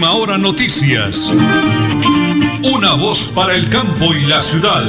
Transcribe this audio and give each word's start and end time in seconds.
Última 0.00 0.16
Hora 0.16 0.38
Noticias. 0.38 1.28
Una 2.74 2.94
voz 2.94 3.34
para 3.36 3.54
el 3.54 3.68
campo 3.68 4.14
y 4.16 4.24
la 4.26 4.40
ciudad. 4.40 4.80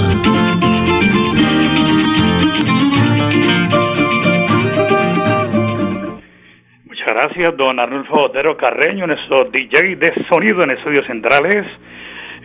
Muchas 6.86 7.08
gracias, 7.08 7.58
don 7.58 7.78
Arnulfo 7.78 8.22
Otero 8.22 8.56
Carreño, 8.56 9.06
nuestro 9.06 9.50
DJ 9.52 9.98
de 9.98 10.14
sonido 10.30 10.64
en 10.64 10.72
estudios 10.72 11.06
centrales. 11.08 11.66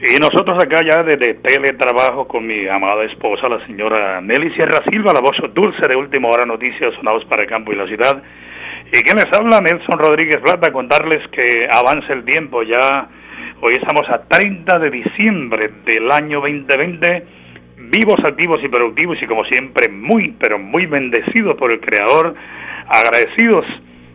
Y 0.03 0.19
nosotros 0.19 0.59
acá 0.61 0.83
ya 0.83 1.05
desde 1.05 1.35
teletrabajo 1.35 2.27
con 2.27 2.45
mi 2.49 2.67
amada 2.67 3.05
esposa, 3.05 3.49
la 3.49 3.65
señora 3.65 4.21
Nelly 4.21 4.53
Sierra 4.55 4.83
Silva, 4.91 5.13
la 5.13 5.21
voz 5.21 5.37
dulce 5.55 5.87
de 5.87 5.95
Última 5.95 6.31
Hora 6.31 6.45
Noticias, 6.45 6.93
sonados 6.97 7.25
para 7.27 7.43
el 7.43 7.49
campo 7.49 7.73
y 7.73 7.77
la 7.77 7.87
ciudad. 7.87 8.25
Y 8.93 9.03
quien 9.03 9.17
les 9.17 9.27
habla, 9.37 9.61
Nelson 9.61 9.99
Rodríguez 9.99 10.37
Plata, 10.37 10.73
contarles 10.73 11.27
que 11.33 11.67
avanza 11.69 12.13
el 12.13 12.25
tiempo 12.25 12.63
ya. 12.63 13.09
Hoy 13.61 13.73
estamos 13.73 14.09
a 14.09 14.23
30 14.29 14.79
de 14.79 14.91
diciembre 14.91 15.71
del 15.85 16.09
año 16.13 16.41
2020, 16.41 17.27
vivos, 17.79 18.17
activos 18.25 18.63
y 18.63 18.69
productivos 18.69 19.21
y 19.21 19.27
como 19.27 19.45
siempre 19.47 19.89
muy, 19.89 20.37
pero 20.39 20.61
muy 20.61 20.87
bendecidos 20.87 21.57
por 21.57 21.73
el 21.73 21.81
Creador, 21.81 22.37
agradecidos 22.87 23.67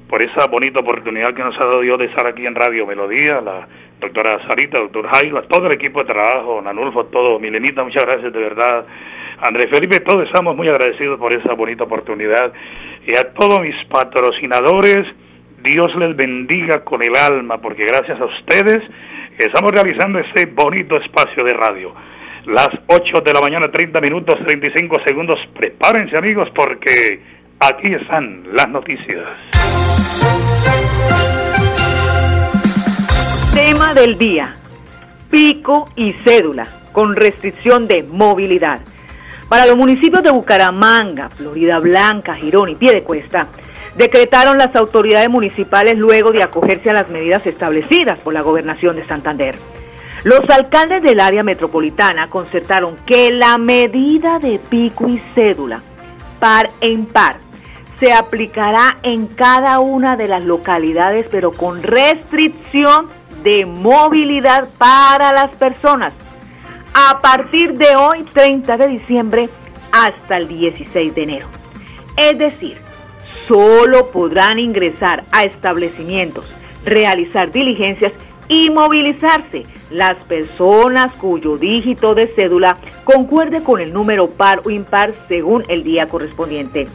por 0.08 0.22
esa 0.22 0.48
bonita 0.48 0.80
oportunidad 0.80 1.34
que 1.34 1.44
nos 1.44 1.56
ha 1.60 1.66
dado 1.66 1.82
Dios 1.82 2.00
de 2.00 2.06
estar 2.06 2.26
aquí 2.26 2.46
en 2.46 2.56
Radio 2.56 2.88
Melodía, 2.88 3.42
la 3.42 3.68
doctora 4.00 4.40
Sarita, 4.48 4.80
doctor 4.80 5.06
Jairo, 5.14 5.44
todo 5.44 5.68
el 5.68 5.74
equipo 5.74 6.00
de 6.00 6.14
trabajo, 6.14 6.62
Nanulfo, 6.62 7.08
todo, 7.08 7.40
Milenita, 7.40 7.84
muchas 7.84 8.06
gracias 8.06 8.32
de 8.32 8.40
verdad. 8.40 8.86
Andrés 9.42 9.70
Felipe, 9.70 10.00
todos 10.00 10.26
estamos 10.28 10.56
muy 10.56 10.70
agradecidos 10.70 11.20
por 11.20 11.34
esa 11.34 11.54
bonita 11.56 11.84
oportunidad 11.84 12.54
y 13.06 13.16
a 13.16 13.34
todos 13.34 13.62
mis 13.62 13.76
patrocinadores, 13.86 15.08
Dios 15.64 15.88
les 15.98 16.16
bendiga 16.16 16.84
con 16.84 17.02
el 17.02 17.16
alma, 17.16 17.60
porque 17.60 17.86
gracias 17.86 18.20
a 18.20 18.26
ustedes 18.26 18.82
estamos 19.38 19.72
realizando 19.72 20.20
este 20.20 20.46
bonito 20.46 20.98
espacio 20.98 21.44
de 21.44 21.54
radio. 21.54 21.94
Las 22.46 22.70
8 22.88 23.22
de 23.24 23.34
la 23.34 23.42
mañana, 23.42 23.72
30 23.72 24.02
minutos, 24.02 24.36
35 24.44 24.98
segundos. 25.06 25.40
Prepárense 25.54 26.18
amigos 26.18 26.50
porque 26.56 27.22
aquí 27.60 27.94
están 27.94 28.44
las 28.54 28.68
noticias. 28.70 29.28
Tema 33.54 33.94
del 33.94 34.18
día. 34.18 34.56
Pico 35.30 35.90
y 35.96 36.14
cédula 36.14 36.68
con 36.92 37.16
restricción 37.16 37.88
de 37.88 38.04
movilidad. 38.04 38.82
Para 39.52 39.66
los 39.66 39.78
municipios 39.78 40.24
de 40.24 40.32
Bucaramanga, 40.32 41.30
Florida 41.30 41.78
Blanca, 41.80 42.36
Girón 42.36 42.70
y 42.70 42.76
Piedecuesta, 42.76 43.48
decretaron 43.98 44.58
las 44.58 44.74
autoridades 44.78 45.30
municipales 45.30 46.00
luego 46.00 46.32
de 46.32 46.42
acogerse 46.42 46.90
a 46.90 46.94
las 46.94 47.10
medidas 47.10 47.46
establecidas 47.46 48.18
por 48.20 48.34
la 48.34 48.44
gobernación 48.44 48.96
de 48.96 49.06
Santander. 49.06 49.58
Los 50.24 50.50
alcaldes 50.50 51.04
del 51.04 51.20
área 51.20 51.44
metropolitana 51.44 52.30
concertaron 52.30 52.96
que 53.06 53.30
la 53.34 53.58
medida 53.58 54.40
de 54.40 54.58
pico 54.58 55.10
y 55.10 55.22
cédula 55.36 55.82
par 56.40 56.70
en 56.80 57.06
par 57.06 57.36
se 58.00 58.14
aplicará 58.14 58.96
en 59.04 59.28
cada 59.28 59.80
una 59.80 60.16
de 60.16 60.30
las 60.30 60.46
localidades, 60.46 61.28
pero 61.30 61.52
con 61.52 61.84
restricción 61.84 63.08
de 63.44 63.66
movilidad 63.66 64.70
para 64.78 65.34
las 65.34 65.54
personas 65.58 66.14
a 66.94 67.20
partir 67.20 67.74
de 67.74 67.96
hoy, 67.96 68.24
30 68.24 68.78
de 68.78 68.88
diciembre, 68.88 69.50
hasta 69.92 70.38
el 70.38 70.48
16 70.48 71.16
de 71.16 71.24
enero. 71.24 71.48
Es 72.18 72.38
decir, 72.38 72.78
solo 73.48 74.12
podrán 74.12 74.60
ingresar 74.60 75.24
a 75.32 75.44
establecimientos, 75.44 76.46
realizar 76.86 77.52
diligencias 77.52 78.14
y 78.48 78.70
movilizarse 78.70 79.64
las 79.90 80.22
personas 80.24 81.14
cuyo 81.14 81.58
dígito 81.58 82.16
de 82.16 82.28
cédula 82.28 82.78
concuerde 83.04 83.64
con 83.64 83.80
el 83.80 83.94
número 83.94 84.30
par 84.30 84.62
o 84.66 84.70
impar 84.70 85.14
según 85.28 85.64
el 85.68 85.84
día 85.84 86.08
correspondiente. 86.08 86.86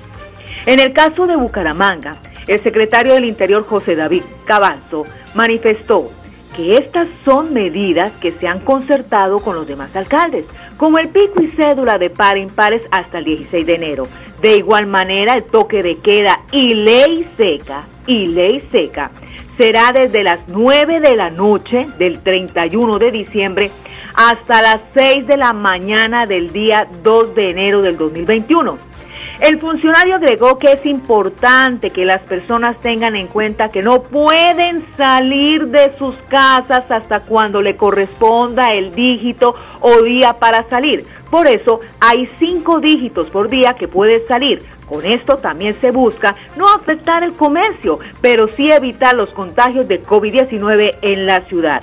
En 0.66 0.81
el 0.81 0.93
caso 0.93 1.25
de 1.26 1.37
Bucaramanga, 1.37 2.20
el 2.47 2.60
secretario 2.60 3.15
del 3.15 3.25
Interior 3.25 3.65
José 3.66 3.97
David 3.97 4.22
Cabanzo 4.44 5.04
manifestó 5.34 6.10
que 6.56 6.75
estas 6.75 7.06
son 7.25 7.53
medidas 7.53 8.11
que 8.21 8.33
se 8.33 8.49
han 8.49 8.61
concertado 8.61 9.41
con 9.41 9.55
los 9.55 9.67
demás 9.67 9.94
alcaldes, 9.94 10.47
como 10.77 10.99
el 10.99 11.09
pico 11.09 11.43
y 11.43 11.49
cédula 11.50 11.99
de 11.99 12.11
par 12.11 12.39
impares 12.39 12.83
hasta 12.91 13.19
el 13.19 13.27
16 13.27 13.67
de 13.67 13.75
enero. 13.75 14.05
De 14.41 14.56
igual 14.56 14.87
manera, 14.87 15.34
el 15.34 15.44
toque 15.44 15.83
de 15.83 15.99
queda 15.99 16.41
y 16.50 16.75
ley 16.75 17.28
seca, 17.37 17.84
y 18.06 18.27
ley 18.27 18.67
seca, 18.71 19.11
será 19.56 19.93
desde 19.93 20.22
las 20.22 20.49
9 20.49 21.00
de 21.00 21.17
la 21.17 21.31
noche 21.31 21.87
del 21.99 22.21
31 22.21 22.99
de 22.99 23.11
diciembre 23.11 23.71
hasta 24.15 24.62
las 24.62 24.81
6 24.94 25.27
de 25.27 25.37
la 25.37 25.53
mañana 25.53 26.25
del 26.25 26.50
día 26.50 26.88
2 27.03 27.34
de 27.34 27.50
enero 27.50 27.83
del 27.83 27.97
2021 27.99 28.95
el 29.41 29.60
funcionario 29.60 30.16
agregó 30.16 30.58
que 30.58 30.72
es 30.72 30.86
importante 30.86 31.91
que 31.91 32.04
las 32.04 32.22
personas 32.22 32.78
tengan 32.80 33.16
en 33.16 33.26
cuenta 33.26 33.70
que 33.70 33.82
no 33.82 34.02
pueden 34.02 34.86
salir 34.97 35.66
de 35.66 35.94
sus 35.98 36.14
casas 36.28 36.91
hasta 36.91 37.20
cuando 37.20 37.60
le 37.60 37.76
corresponda 37.76 38.72
el 38.72 38.94
dígito 38.94 39.54
o 39.80 40.02
día 40.02 40.34
para 40.34 40.69
salir. 40.69 41.06
Por 41.30 41.46
eso 41.46 41.80
hay 42.00 42.28
cinco 42.38 42.80
dígitos 42.80 43.28
por 43.28 43.48
día 43.50 43.75
que 43.75 43.88
puede 43.88 44.26
salir. 44.26 44.64
Con 44.88 45.04
esto 45.04 45.36
también 45.36 45.76
se 45.80 45.91
busca 45.91 46.36
no 46.56 46.66
afectar 46.69 47.22
el 47.22 47.34
comercio, 47.34 47.98
pero 48.20 48.48
sí 48.48 48.70
evitar 48.70 49.16
los 49.16 49.30
contagios 49.30 49.88
de 49.88 50.02
COVID-19 50.02 50.96
en 51.02 51.26
la 51.26 51.41
ciudad. 51.42 51.82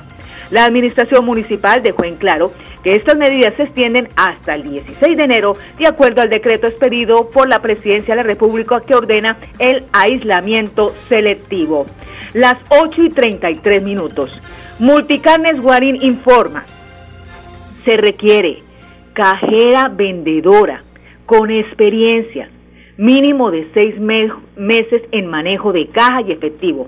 La 0.51 0.65
administración 0.65 1.25
municipal 1.25 1.81
dejó 1.81 2.03
en 2.03 2.15
claro 2.15 2.51
que 2.83 2.93
estas 2.93 3.17
medidas 3.17 3.55
se 3.55 3.63
extienden 3.63 4.09
hasta 4.15 4.55
el 4.55 4.63
16 4.63 5.17
de 5.17 5.23
enero, 5.23 5.53
de 5.77 5.87
acuerdo 5.87 6.21
al 6.21 6.29
decreto 6.29 6.67
expedido 6.67 7.29
por 7.29 7.47
la 7.47 7.61
Presidencia 7.61 8.15
de 8.15 8.21
la 8.21 8.27
República 8.27 8.81
que 8.81 8.95
ordena 8.95 9.37
el 9.59 9.85
aislamiento 9.93 10.93
selectivo. 11.07 11.85
Las 12.33 12.55
8 12.69 13.03
y 13.03 13.07
33 13.09 13.83
minutos. 13.83 14.39
Multicarnes 14.79 15.61
Guarín 15.61 16.03
informa. 16.03 16.65
Se 17.85 17.97
requiere 17.97 18.63
cajera 19.13 19.89
vendedora 19.89 20.83
con 21.25 21.51
experiencia, 21.51 22.49
mínimo 22.97 23.51
de 23.51 23.69
seis 23.73 23.95
meses 23.99 25.03
en 25.11 25.27
manejo 25.27 25.71
de 25.71 25.87
caja 25.87 26.21
y 26.21 26.31
efectivo 26.31 26.87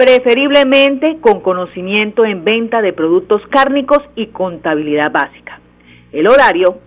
preferiblemente 0.00 1.18
con 1.20 1.40
conocimiento 1.40 2.24
en 2.24 2.42
venta 2.42 2.80
de 2.80 2.94
productos 2.94 3.42
cárnicos 3.50 3.98
y 4.16 4.28
contabilidad 4.28 5.12
básica. 5.12 5.60
El 6.10 6.26
horario, 6.26 6.78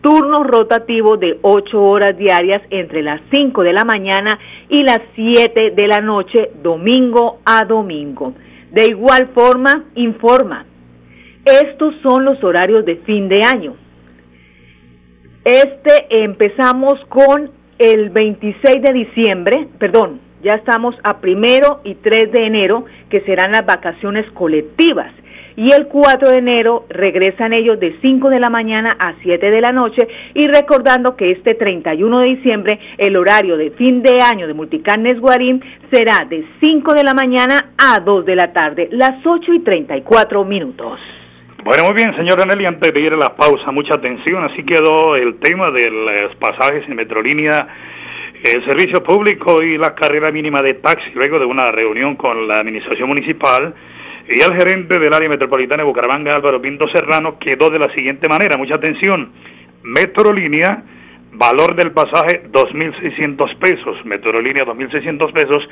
turnos 0.00 0.44
rotativos 0.48 1.20
de 1.20 1.38
8 1.42 1.80
horas 1.80 2.18
diarias 2.18 2.60
entre 2.70 3.04
las 3.04 3.20
5 3.32 3.62
de 3.62 3.72
la 3.72 3.84
mañana 3.84 4.36
y 4.68 4.82
las 4.82 4.98
7 5.14 5.74
de 5.76 5.86
la 5.86 6.00
noche, 6.00 6.50
domingo 6.60 7.38
a 7.44 7.64
domingo. 7.64 8.34
De 8.72 8.86
igual 8.86 9.28
forma, 9.32 9.84
informa, 9.94 10.66
estos 11.44 11.94
son 12.02 12.24
los 12.24 12.42
horarios 12.42 12.84
de 12.84 12.96
fin 12.96 13.28
de 13.28 13.44
año. 13.44 13.76
Este 15.44 16.24
empezamos 16.24 16.94
con 17.10 17.48
el 17.78 18.10
26 18.10 18.82
de 18.82 18.92
diciembre, 18.92 19.68
perdón, 19.78 20.25
ya 20.46 20.54
estamos 20.54 20.94
a 21.02 21.18
primero 21.18 21.80
y 21.82 21.96
3 21.96 22.30
de 22.30 22.46
enero, 22.46 22.84
que 23.10 23.20
serán 23.22 23.50
las 23.50 23.66
vacaciones 23.66 24.30
colectivas. 24.30 25.12
Y 25.56 25.74
el 25.74 25.88
4 25.88 26.30
de 26.30 26.36
enero 26.36 26.84
regresan 26.88 27.52
ellos 27.52 27.80
de 27.80 27.96
5 28.00 28.28
de 28.28 28.38
la 28.38 28.48
mañana 28.48 28.96
a 28.96 29.14
7 29.22 29.50
de 29.50 29.60
la 29.60 29.72
noche 29.72 30.06
y 30.34 30.46
recordando 30.46 31.16
que 31.16 31.32
este 31.32 31.54
31 31.54 32.20
de 32.20 32.26
diciembre 32.26 32.78
el 32.98 33.16
horario 33.16 33.56
de 33.56 33.70
fin 33.72 34.02
de 34.02 34.20
año 34.22 34.46
de 34.46 34.54
Multicarnes 34.54 35.18
Guarín 35.18 35.64
será 35.90 36.24
de 36.28 36.44
5 36.62 36.94
de 36.94 37.02
la 37.02 37.14
mañana 37.14 37.72
a 37.76 37.98
2 37.98 38.24
de 38.24 38.36
la 38.36 38.52
tarde, 38.52 38.88
las 38.92 39.26
8 39.26 39.52
y 39.52 39.60
34 39.64 40.44
minutos. 40.44 41.00
Bueno, 41.64 41.84
muy 41.86 41.94
bien, 41.94 42.14
señora 42.14 42.44
Nelly, 42.44 42.66
antes 42.66 42.94
de 42.94 43.02
ir 43.02 43.14
a 43.14 43.16
la 43.16 43.34
pausa, 43.34 43.72
mucha 43.72 43.96
atención, 43.96 44.44
así 44.44 44.62
quedó 44.62 45.16
el 45.16 45.40
tema 45.40 45.72
de 45.72 45.90
los 45.90 46.36
pasajes 46.36 46.86
en 46.86 46.94
Metrolínea 46.94 47.66
el 48.52 48.64
servicio 48.64 49.02
público 49.02 49.62
y 49.62 49.76
la 49.76 49.94
carrera 49.94 50.30
mínima 50.30 50.62
de 50.62 50.74
taxi, 50.74 51.10
luego 51.14 51.38
de 51.38 51.44
una 51.44 51.70
reunión 51.72 52.16
con 52.16 52.46
la 52.46 52.60
administración 52.60 53.08
municipal 53.08 53.74
y 54.28 54.40
el 54.40 54.54
gerente 54.54 54.98
del 54.98 55.12
área 55.12 55.28
metropolitana 55.28 55.82
de 55.82 55.88
Bucaramanga, 55.88 56.34
Álvaro 56.34 56.60
Pinto 56.60 56.86
Serrano, 56.88 57.38
quedó 57.38 57.70
de 57.70 57.78
la 57.78 57.92
siguiente 57.94 58.28
manera, 58.28 58.56
mucha 58.56 58.74
atención, 58.74 59.32
Metrolínea, 59.82 60.82
valor 61.32 61.76
del 61.76 61.92
pasaje 61.92 62.42
2.600 62.50 63.58
pesos, 63.58 64.04
Metrolínea 64.04 64.64
2.600 64.64 65.32
pesos, 65.32 65.68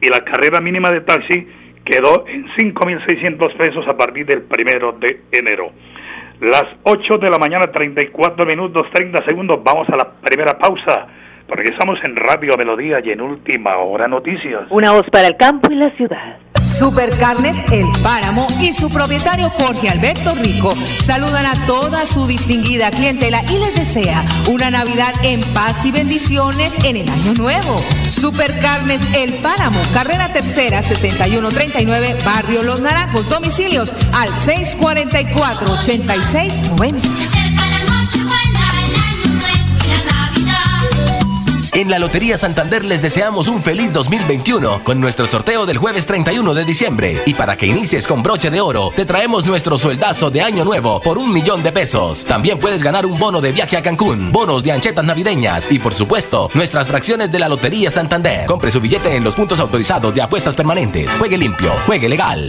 y 0.00 0.08
la 0.08 0.20
carrera 0.20 0.60
mínima 0.60 0.90
de 0.90 1.00
taxi 1.00 1.46
quedó 1.84 2.26
en 2.26 2.46
5.600 2.48 3.56
pesos 3.56 3.86
a 3.88 3.96
partir 3.96 4.26
del 4.26 4.42
primero 4.42 4.92
de 4.92 5.20
enero. 5.32 5.70
Las 6.40 6.64
8 6.82 7.18
de 7.18 7.28
la 7.30 7.38
mañana, 7.38 7.66
34 7.72 8.44
minutos, 8.44 8.86
30 8.92 9.24
segundos, 9.24 9.62
vamos 9.64 9.88
a 9.88 9.96
la 9.96 10.12
primera 10.20 10.58
pausa. 10.58 11.06
Porque 11.46 11.72
estamos 11.72 11.98
en 12.02 12.16
Radio 12.16 12.56
Melodía 12.56 12.98
y 13.04 13.10
en 13.10 13.20
Última 13.20 13.76
Hora 13.78 14.08
Noticias. 14.08 14.62
Una 14.70 14.92
voz 14.92 15.04
para 15.10 15.28
el 15.28 15.36
campo 15.36 15.70
y 15.70 15.76
la 15.76 15.90
ciudad. 15.96 16.38
Supercarnes 16.60 17.72
El 17.72 17.86
Páramo 18.02 18.46
y 18.60 18.72
su 18.72 18.90
propietario 18.90 19.48
Jorge 19.50 19.88
Alberto 19.88 20.34
Rico 20.42 20.72
saludan 20.98 21.46
a 21.46 21.66
toda 21.66 22.04
su 22.04 22.26
distinguida 22.26 22.90
clientela 22.90 23.40
y 23.48 23.58
les 23.58 23.76
desea 23.76 24.24
una 24.50 24.70
Navidad 24.70 25.12
en 25.22 25.40
paz 25.54 25.84
y 25.86 25.92
bendiciones 25.92 26.76
en 26.84 26.96
el 26.96 27.08
año 27.08 27.34
nuevo. 27.34 27.76
Supercarnes 28.10 29.14
El 29.14 29.32
Páramo, 29.34 29.80
carrera 29.94 30.32
tercera 30.32 30.82
6139, 30.82 32.16
Barrio 32.24 32.62
Los 32.62 32.80
Naranjos, 32.80 33.28
domicilios 33.30 33.92
al 34.14 34.28
644 34.28 35.72
8690. 35.72 37.45
En 41.76 41.90
la 41.90 41.98
Lotería 41.98 42.38
Santander 42.38 42.86
les 42.86 43.02
deseamos 43.02 43.48
un 43.48 43.62
feliz 43.62 43.92
2021 43.92 44.82
con 44.82 44.98
nuestro 44.98 45.26
sorteo 45.26 45.66
del 45.66 45.76
jueves 45.76 46.06
31 46.06 46.54
de 46.54 46.64
diciembre. 46.64 47.20
Y 47.26 47.34
para 47.34 47.58
que 47.58 47.66
inicies 47.66 48.06
con 48.06 48.22
broche 48.22 48.48
de 48.48 48.62
oro, 48.62 48.90
te 48.96 49.04
traemos 49.04 49.44
nuestro 49.44 49.76
sueldazo 49.76 50.30
de 50.30 50.40
año 50.40 50.64
nuevo 50.64 51.02
por 51.02 51.18
un 51.18 51.34
millón 51.34 51.62
de 51.62 51.72
pesos. 51.72 52.24
También 52.24 52.58
puedes 52.58 52.82
ganar 52.82 53.04
un 53.04 53.18
bono 53.18 53.42
de 53.42 53.52
viaje 53.52 53.76
a 53.76 53.82
Cancún, 53.82 54.32
bonos 54.32 54.62
de 54.62 54.72
anchetas 54.72 55.04
navideñas 55.04 55.70
y 55.70 55.78
por 55.78 55.92
supuesto, 55.92 56.48
nuestras 56.54 56.88
fracciones 56.88 57.30
de 57.30 57.40
la 57.40 57.48
Lotería 57.50 57.90
Santander. 57.90 58.46
Compre 58.46 58.70
su 58.70 58.80
billete 58.80 59.14
en 59.14 59.22
los 59.22 59.34
puntos 59.34 59.60
autorizados 59.60 60.14
de 60.14 60.22
apuestas 60.22 60.56
permanentes. 60.56 61.18
Juegue 61.18 61.36
limpio, 61.36 61.72
juegue 61.84 62.08
legal. 62.08 62.48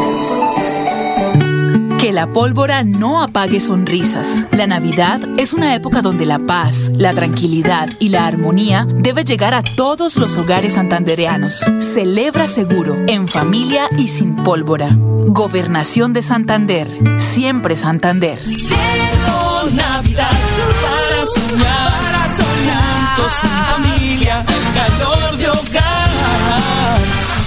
Que 2.01 2.11
la 2.11 2.33
pólvora 2.33 2.83
no 2.83 3.21
apague 3.21 3.59
sonrisas. 3.59 4.47
La 4.53 4.65
Navidad 4.65 5.21
es 5.37 5.53
una 5.53 5.75
época 5.75 6.01
donde 6.01 6.25
la 6.25 6.39
paz, 6.39 6.89
la 6.95 7.13
tranquilidad 7.13 7.89
y 7.99 8.09
la 8.09 8.25
armonía 8.25 8.87
debe 8.89 9.23
llegar 9.23 9.53
a 9.53 9.61
todos 9.61 10.17
los 10.17 10.35
hogares 10.35 10.73
santandereanos. 10.73 11.63
Celebra 11.77 12.47
seguro, 12.47 12.97
en 13.07 13.27
familia 13.27 13.83
y 13.99 14.07
sin 14.07 14.35
pólvora. 14.37 14.89
Gobernación 14.97 16.11
de 16.11 16.23
Santander. 16.23 16.87
Siempre 17.19 17.75
Santander. 17.75 18.39
Llegó 18.45 19.69
Navidad 19.75 20.39
para 20.81 21.25
soñar, 21.27 21.91
para 22.01 22.27
soñar. 22.29 23.75
Familia, 23.75 24.43
calor 24.73 25.37
de 25.37 25.49
hogar. 25.49 26.99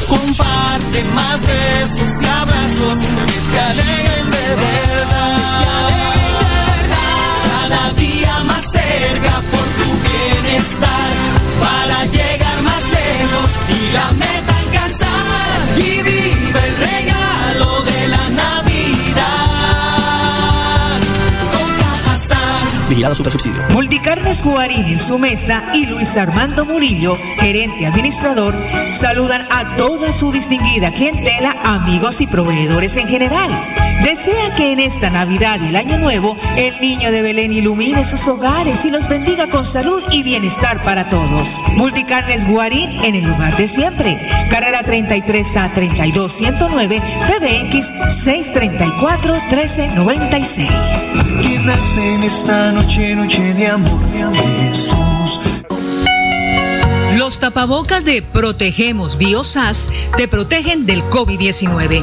Comparte 0.08 1.02
más 1.12 1.42
besos 1.42 2.22
y 2.22 2.24
abrazos 2.24 3.00
Vigilado 23.04 23.14
Super 23.16 23.32
Subsidio. 23.32 23.62
Multicarnes 23.74 24.42
Guarín 24.42 24.86
en 24.86 24.98
su 24.98 25.18
mesa 25.18 25.62
y 25.74 25.84
Luis 25.84 26.16
Armando 26.16 26.64
Murillo, 26.64 27.18
gerente 27.38 27.86
administrador, 27.86 28.54
saludan 28.90 29.46
a 29.50 29.76
toda 29.76 30.10
su 30.10 30.32
distinguida 30.32 30.90
clientela, 30.90 31.54
amigos 31.64 32.22
y 32.22 32.26
proveedores 32.26 32.96
en 32.96 33.06
general. 33.06 33.50
Desea 34.02 34.54
que 34.54 34.72
en 34.72 34.80
esta 34.80 35.08
Navidad 35.08 35.60
y 35.62 35.68
el 35.68 35.76
Año 35.76 35.98
Nuevo 35.98 36.36
el 36.56 36.78
niño 36.80 37.10
de 37.10 37.22
Belén 37.22 37.52
ilumine 37.52 38.04
sus 38.04 38.26
hogares 38.28 38.84
y 38.84 38.90
los 38.90 39.08
bendiga 39.08 39.48
con 39.48 39.64
salud 39.64 40.02
y 40.10 40.22
bienestar 40.22 40.82
para 40.84 41.08
todos. 41.08 41.60
Multicarnes 41.76 42.46
Guarín 42.46 43.02
en 43.04 43.14
el 43.14 43.24
lugar 43.24 43.56
de 43.56 43.66
siempre. 43.68 44.18
Carrera 44.50 44.82
33 44.82 45.56
a 45.56 45.68
32 45.72 46.32
109 46.32 47.02
PBX 47.28 47.92
634 48.24 49.34
1396. 49.50 50.68
Que 51.40 51.58
nace 51.60 52.14
en 52.14 52.22
esta 52.24 52.72
noche, 52.72 53.03
noche 53.12 53.54
de 53.54 53.66
amor, 53.66 54.00
de 54.12 54.22
amor. 54.22 54.44
Los 57.18 57.38
tapabocas 57.38 58.04
de 58.04 58.22
Protegemos 58.22 59.18
Biosas 59.18 59.90
te 60.16 60.26
protegen 60.26 60.86
del 60.86 61.02
COVID-19. 61.04 62.02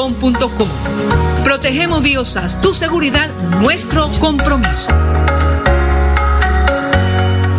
Protegemos 1.43 2.01
Biosas, 2.01 2.59
tu 2.59 2.73
seguridad, 2.73 3.29
nuestro 3.61 4.09
compromiso. 4.19 4.89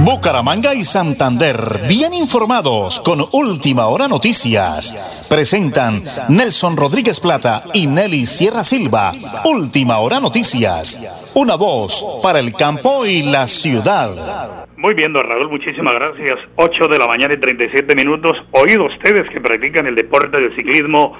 Bucaramanga 0.00 0.74
y 0.74 0.80
Santander, 0.80 1.54
bien 1.88 2.12
informados 2.12 2.98
con 2.98 3.20
Última 3.32 3.86
Hora 3.86 4.08
Noticias. 4.08 5.28
Presentan 5.30 6.02
Nelson 6.30 6.76
Rodríguez 6.76 7.20
Plata 7.20 7.62
y 7.74 7.86
Nelly 7.86 8.26
Sierra 8.26 8.64
Silva. 8.64 9.12
Última 9.44 9.98
Hora 9.98 10.18
Noticias. 10.18 11.32
Una 11.36 11.54
voz 11.54 12.04
para 12.24 12.40
el 12.40 12.52
campo 12.54 13.06
y 13.06 13.22
la 13.30 13.46
ciudad. 13.46 14.66
Muy 14.76 14.94
bien, 14.94 15.12
don 15.12 15.22
Raúl, 15.22 15.48
muchísimas 15.48 15.94
gracias. 15.94 16.40
8 16.56 16.88
de 16.88 16.98
la 16.98 17.06
mañana 17.06 17.34
y 17.34 17.38
37 17.38 17.94
minutos. 17.94 18.36
Oído 18.50 18.86
ustedes 18.86 19.30
que 19.30 19.40
practican 19.40 19.86
el 19.86 19.94
deporte 19.94 20.40
del 20.40 20.56
ciclismo 20.56 21.16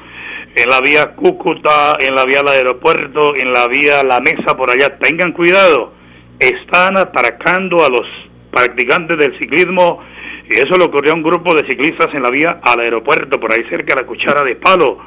en 0.55 0.69
la 0.69 0.81
vía 0.81 1.15
Cúcuta, 1.15 1.95
en 1.99 2.15
la 2.15 2.25
vía 2.25 2.41
al 2.41 2.49
aeropuerto, 2.49 3.35
en 3.37 3.53
la 3.53 3.67
vía 3.69 4.03
La 4.03 4.21
Mesa, 4.21 4.57
por 4.57 4.71
allá. 4.71 4.99
Tengan 4.99 5.33
cuidado. 5.33 5.95
Están 6.39 6.97
atracando 6.97 7.85
a 7.85 7.89
los 7.89 8.07
practicantes 8.51 9.19
del 9.19 9.39
ciclismo 9.39 10.01
y 10.49 10.59
eso 10.59 10.77
le 10.77 10.85
ocurrió 10.85 11.13
a 11.13 11.17
un 11.17 11.23
grupo 11.23 11.55
de 11.55 11.67
ciclistas 11.67 12.09
en 12.13 12.23
la 12.23 12.31
vía 12.31 12.61
al 12.63 12.81
aeropuerto, 12.81 13.41
por 13.41 13.53
ahí 13.53 13.65
cerca 13.71 13.95
de 13.95 14.03
la 14.03 14.07
cuchara 14.07 14.43
de 14.43 14.57
palo. 14.57 14.99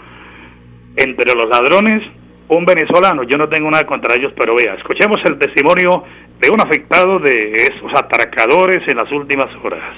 Entre 0.95 1.35
los 1.35 1.47
ladrones, 1.49 2.01
un 2.47 2.65
venezolano. 2.65 3.23
Yo 3.23 3.37
no 3.37 3.49
tengo 3.49 3.69
nada 3.69 3.85
contra 3.85 4.15
ellos, 4.15 4.33
pero 4.37 4.55
vea, 4.55 4.75
escuchemos 4.75 5.17
el 5.25 5.37
testimonio 5.37 6.03
de 6.39 6.49
un 6.49 6.61
afectado 6.61 7.19
de 7.19 7.53
esos 7.55 7.91
atracadores 7.93 8.87
en 8.87 8.97
las 8.97 9.11
últimas 9.11 9.47
horas. 9.63 9.95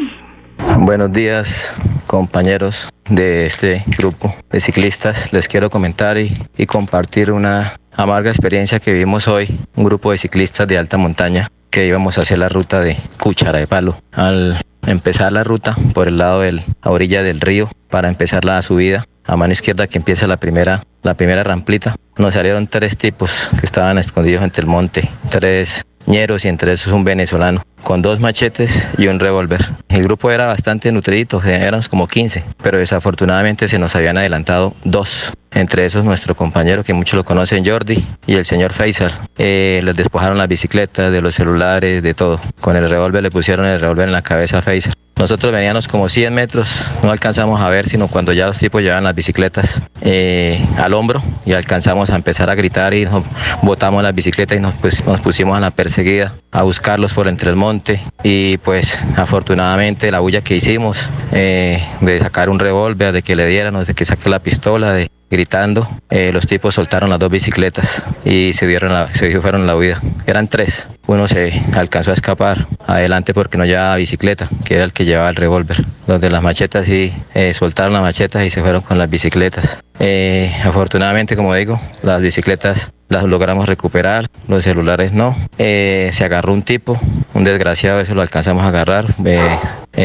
Buenos 0.57 1.11
días, 1.11 1.75
compañeros 2.07 2.89
de 3.09 3.45
este 3.45 3.83
grupo 3.97 4.35
de 4.49 4.59
ciclistas. 4.59 5.31
Les 5.33 5.47
quiero 5.47 5.69
comentar 5.69 6.17
y, 6.17 6.35
compartir 6.67 7.31
una 7.31 7.73
amarga 7.95 8.29
experiencia 8.29 8.79
que 8.79 8.91
vivimos 8.91 9.27
hoy, 9.27 9.59
un 9.75 9.83
grupo 9.83 10.11
de 10.11 10.17
ciclistas 10.17 10.67
de 10.67 10.77
alta 10.77 10.97
montaña 10.97 11.49
que 11.69 11.85
íbamos 11.85 12.17
a 12.17 12.21
hacer 12.21 12.39
la 12.39 12.49
ruta 12.49 12.81
de 12.81 12.97
Cuchara 13.19 13.59
de 13.59 13.67
Palo. 13.67 13.97
Al 14.11 14.57
empezar 14.85 15.31
la 15.31 15.43
ruta 15.43 15.75
por 15.93 16.07
el 16.07 16.17
lado 16.17 16.41
de 16.41 16.53
la 16.53 16.63
orilla 16.83 17.23
del 17.23 17.41
río 17.41 17.69
para 17.89 18.07
empezar 18.07 18.45
la 18.45 18.61
subida, 18.61 19.03
a 19.25 19.35
mano 19.35 19.53
izquierda 19.53 19.87
que 19.87 19.97
empieza 19.97 20.27
la 20.27 20.37
primera, 20.37 20.83
la 21.03 21.13
primera 21.13 21.43
ramplita, 21.43 21.95
nos 22.17 22.33
salieron 22.33 22.67
tres 22.67 22.97
tipos 22.97 23.49
que 23.59 23.65
estaban 23.65 23.97
escondidos 23.97 24.43
entre 24.43 24.61
el 24.61 24.67
monte, 24.67 25.09
tres 25.29 25.85
ñeros 26.07 26.45
y 26.45 26.47
entre 26.47 26.71
esos 26.71 26.93
un 26.93 27.03
venezolano, 27.03 27.61
con 27.87 28.01
dos 28.01 28.19
machetes 28.19 28.85
y 28.97 29.07
un 29.07 29.17
revólver. 29.17 29.65
El 29.87 30.03
grupo 30.03 30.29
era 30.29 30.45
bastante 30.45 30.91
nutridito, 30.91 31.41
éramos 31.41 31.87
como 31.87 32.05
15, 32.05 32.43
pero 32.61 32.79
desafortunadamente 32.79 33.69
se 33.69 33.79
nos 33.79 33.95
habían 33.95 34.17
adelantado 34.17 34.75
dos. 34.83 35.31
Entre 35.51 35.85
esos 35.85 36.03
nuestro 36.03 36.35
compañero, 36.35 36.83
que 36.83 36.93
muchos 36.93 37.15
lo 37.15 37.23
conocen, 37.23 37.65
Jordi, 37.65 38.05
y 38.27 38.35
el 38.35 38.43
señor 38.43 38.73
Faisal. 38.73 39.13
Eh, 39.37 39.79
les 39.81 39.95
despojaron 39.95 40.37
las 40.37 40.49
bicicletas, 40.49 41.13
de 41.13 41.21
los 41.21 41.33
celulares, 41.33 42.03
de 42.03 42.13
todo. 42.13 42.41
Con 42.59 42.75
el 42.75 42.89
revólver 42.89 43.23
le 43.23 43.31
pusieron 43.31 43.65
el 43.65 43.79
revólver 43.79 44.07
en 44.07 44.11
la 44.11 44.21
cabeza 44.21 44.57
a 44.57 44.61
Faisal. 44.61 44.93
Nosotros 45.17 45.51
veníamos 45.51 45.87
como 45.87 46.09
100 46.09 46.31
metros, 46.31 46.91
no 47.01 47.09
alcanzamos 47.09 47.59
a 47.59 47.69
ver 47.69 47.89
sino 47.89 48.07
cuando 48.07 48.33
ya 48.33 48.45
los 48.45 48.59
tipos 48.59 48.83
llevaban 48.83 49.03
las 49.03 49.15
bicicletas 49.15 49.81
eh, 50.01 50.63
al 50.77 50.93
hombro 50.93 51.23
y 51.43 51.53
alcanzamos 51.53 52.11
a 52.11 52.15
empezar 52.15 52.51
a 52.51 52.55
gritar 52.55 52.93
y 52.93 53.05
nos 53.05 53.23
botamos 53.63 54.03
las 54.03 54.13
bicicletas 54.13 54.59
y 54.59 54.61
nos, 54.61 54.75
pues, 54.75 55.03
nos 55.05 55.19
pusimos 55.21 55.57
a 55.57 55.59
la 55.59 55.71
perseguida 55.71 56.35
a 56.51 56.61
buscarlos 56.61 57.13
por 57.13 57.27
entre 57.27 57.49
el 57.49 57.55
monte 57.55 57.76
y 58.23 58.57
pues 58.57 58.99
afortunadamente 59.15 60.11
la 60.11 60.19
bulla 60.19 60.41
que 60.41 60.55
hicimos 60.55 61.09
eh, 61.31 61.83
de 62.01 62.19
sacar 62.19 62.49
un 62.49 62.59
revólver, 62.59 63.11
de 63.11 63.21
que 63.21 63.35
le 63.35 63.47
dieran, 63.47 63.83
de 63.83 63.93
que 63.93 64.05
saque 64.05 64.29
la 64.29 64.39
pistola, 64.39 64.93
de 64.93 65.09
gritando, 65.29 65.87
eh, 66.09 66.31
los 66.31 66.47
tipos 66.47 66.75
soltaron 66.75 67.09
las 67.09 67.19
dos 67.19 67.29
bicicletas 67.29 68.03
y 68.23 68.53
se, 68.53 68.67
dieron 68.67 68.93
la, 68.93 69.13
se 69.13 69.39
fueron 69.41 69.67
la 69.67 69.75
huida. 69.75 70.01
Eran 70.25 70.47
tres. 70.47 70.87
Uno 71.07 71.27
se 71.27 71.61
alcanzó 71.73 72.11
a 72.11 72.13
escapar 72.13 72.67
adelante 72.85 73.33
porque 73.33 73.57
no 73.57 73.65
llevaba 73.65 73.95
bicicleta, 73.95 74.47
que 74.63 74.75
era 74.75 74.83
el 74.83 74.93
que 74.93 75.05
llevaba 75.05 75.29
el 75.29 75.35
revólver. 75.35 75.83
Los 76.05 76.21
de 76.21 76.29
las 76.29 76.41
machetas 76.41 76.85
sí 76.85 77.13
eh, 77.33 77.53
soltaron 77.53 77.93
las 77.93 78.01
machetas 78.01 78.45
y 78.45 78.49
se 78.49 78.61
fueron 78.61 78.81
con 78.81 78.97
las 78.97 79.09
bicicletas. 79.09 79.79
Eh, 79.99 80.53
afortunadamente, 80.63 81.35
como 81.35 81.53
digo, 81.55 81.79
las 82.03 82.21
bicicletas 82.21 82.91
las 83.09 83.23
logramos 83.23 83.67
recuperar, 83.67 84.27
los 84.47 84.63
celulares 84.63 85.13
no. 85.13 85.35
se 85.57 86.21
agarró 86.23 86.53
un 86.53 86.61
tipo, 86.61 86.99
un 87.33 87.43
desgraciado, 87.45 88.01
eso 88.01 88.13
lo 88.13 88.21
alcanzamos 88.21 88.63
a 88.63 88.67
agarrar. 88.67 89.05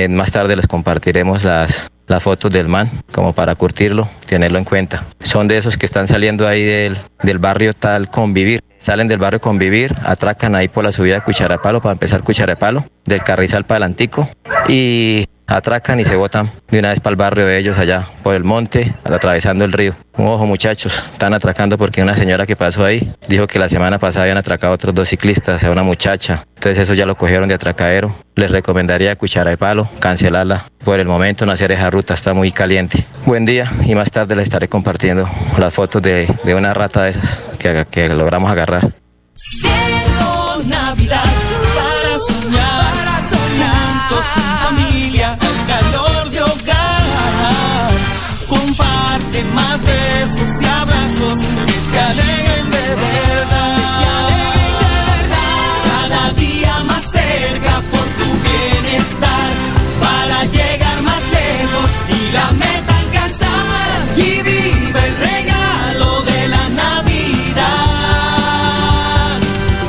más 0.08 0.30
tarde 0.30 0.54
les 0.54 0.68
compartiremos 0.68 1.42
las, 1.42 1.90
las 2.06 2.22
fotos 2.22 2.50
del 2.50 2.68
man, 2.68 2.90
como 3.12 3.32
para 3.32 3.54
curtirlo, 3.54 4.08
tenerlo 4.26 4.58
en 4.58 4.64
cuenta. 4.64 5.06
Son 5.20 5.48
de 5.48 5.58
esos 5.58 5.76
que 5.76 5.86
están 5.86 6.06
saliendo 6.06 6.46
ahí 6.46 6.62
del, 6.62 6.98
del 7.22 7.38
barrio 7.38 7.74
tal 7.74 8.10
convivir. 8.10 8.62
Salen 8.78 9.06
del 9.06 9.18
barrio 9.18 9.40
convivir, 9.40 9.94
atracan 10.04 10.56
ahí 10.56 10.66
por 10.66 10.82
la 10.82 10.90
subida 10.90 11.14
de 11.14 11.20
Cucharapalo 11.20 11.80
para 11.80 11.92
empezar 11.92 12.24
Cucharapalo, 12.24 12.84
del 13.04 13.22
Carrizal 13.22 13.64
para 13.64 13.84
Antico 13.84 14.28
y 14.68 15.26
atracan 15.56 16.00
y 16.00 16.04
se 16.04 16.16
botan 16.16 16.50
de 16.70 16.78
una 16.78 16.90
vez 16.90 17.00
para 17.00 17.12
el 17.12 17.16
barrio 17.16 17.46
de 17.46 17.58
ellos 17.58 17.78
allá, 17.78 18.06
por 18.22 18.34
el 18.34 18.44
monte, 18.44 18.94
atravesando 19.04 19.64
el 19.64 19.72
río. 19.72 19.94
Ojo 20.16 20.46
muchachos, 20.46 21.04
están 21.12 21.34
atracando 21.34 21.78
porque 21.78 22.02
una 22.02 22.16
señora 22.16 22.46
que 22.46 22.56
pasó 22.56 22.84
ahí 22.84 23.12
dijo 23.28 23.46
que 23.46 23.58
la 23.58 23.68
semana 23.68 23.98
pasada 23.98 24.24
habían 24.24 24.38
atracado 24.38 24.72
a 24.72 24.74
otros 24.74 24.94
dos 24.94 25.08
ciclistas, 25.08 25.64
a 25.64 25.70
una 25.70 25.82
muchacha. 25.82 26.44
Entonces 26.54 26.78
eso 26.78 26.94
ya 26.94 27.06
lo 27.06 27.16
cogieron 27.16 27.48
de 27.48 27.54
atracadero. 27.54 28.14
Les 28.34 28.50
recomendaría 28.50 29.16
cuchara 29.16 29.50
de 29.50 29.56
palo, 29.56 29.88
cancelarla. 30.00 30.64
Por 30.84 31.00
el 31.00 31.06
momento 31.06 31.46
no 31.46 31.52
hacer 31.52 31.72
esa 31.72 31.90
ruta, 31.90 32.14
está 32.14 32.34
muy 32.34 32.52
caliente. 32.52 33.06
Buen 33.24 33.44
día 33.44 33.70
y 33.84 33.94
más 33.94 34.10
tarde 34.10 34.36
les 34.36 34.44
estaré 34.44 34.68
compartiendo 34.68 35.28
las 35.58 35.72
fotos 35.72 36.02
de, 36.02 36.26
una 36.54 36.74
rata 36.74 37.04
de 37.04 37.10
esas 37.10 37.42
que, 37.90 38.08
logramos 38.08 38.50
agarrar. 38.50 38.92
Navidad 40.68 41.41
abrazos 51.22 51.40
que 51.40 51.72
te 51.72 51.98
de 52.76 52.86
verdad. 52.94 54.28
Cada 55.84 56.32
día 56.34 56.74
más 56.86 57.04
cerca 57.04 57.82
por 57.90 58.06
tu 58.18 58.28
bienestar. 58.48 59.50
Para 60.00 60.44
llegar 60.46 61.02
más 61.02 61.30
lejos 61.30 61.90
y 62.08 62.32
la 62.32 62.52
meta 62.52 62.98
alcanzar. 62.98 63.48
Y 64.16 64.42
vive 64.42 65.00
el 65.06 65.16
regalo 65.16 66.22
de 66.22 66.48
la 66.48 66.68
Navidad. 66.68 67.78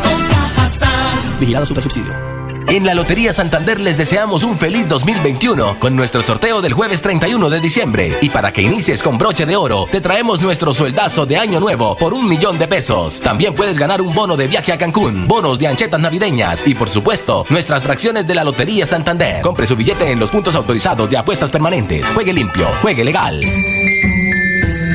Con 0.03 0.27
Cajazán. 0.27 1.39
Vigilado 1.39 1.65
Super 1.65 1.83
Subsidio. 1.83 2.32
En 2.74 2.88
la 2.88 2.96
Lotería 2.96 3.32
Santander 3.34 3.80
les 3.80 3.98
deseamos 3.98 4.44
un 4.44 4.58
feliz 4.58 4.88
2021 4.88 5.77
con 5.77 5.96
nuestro 5.96 6.24
sorteo 6.24 6.60
del 6.60 6.74
jueves 6.74 7.03
31 7.03 7.48
de 7.51 7.60
diciembre. 7.60 8.18
Y 8.20 8.32
para 8.32 8.51
que 8.51 8.63
inicies 8.63 9.03
con 9.03 9.20
broche 9.20 9.46
de 9.46 9.56
oro, 9.56 9.86
te 9.92 10.01
traemos 10.01 10.42
nuestro 10.42 10.74
sueldazo 10.74 11.27
de 11.27 11.38
año 11.38 11.60
nuevo 11.60 11.96
por 11.96 12.15
un 12.15 12.27
millón 12.27 12.58
de 12.58 12.68
pesos. 12.68 13.22
También 13.22 13.53
puedes 13.53 13.77
ganar 13.77 14.01
un 14.01 14.15
bono 14.15 14.36
de 14.36 14.48
viaje 14.48 14.72
a 14.72 14.80
Cancún, 14.80 15.27
bonos 15.27 15.60
de 15.60 15.68
anchetas 15.68 16.01
navideñas 16.01 16.65
y 16.65 16.74
por 16.74 16.89
supuesto 16.89 17.46
nuestras 17.50 17.84
fracciones 17.84 18.25
de 18.25 18.34
la 18.34 18.44
Lotería 18.44 18.88
Santander. 18.88 19.44
Compre 19.44 19.68
su 19.68 19.75
billete 19.75 20.12
en 20.12 20.20
los 20.20 20.32
puntos 20.32 20.56
autorizados 20.56 21.08
de 21.12 21.18
apuestas 21.18 21.51
permanentes. 21.51 22.12
Juegue 22.12 22.34
limpio, 22.34 22.65
juegue 22.82 23.03
legal. 23.06 23.39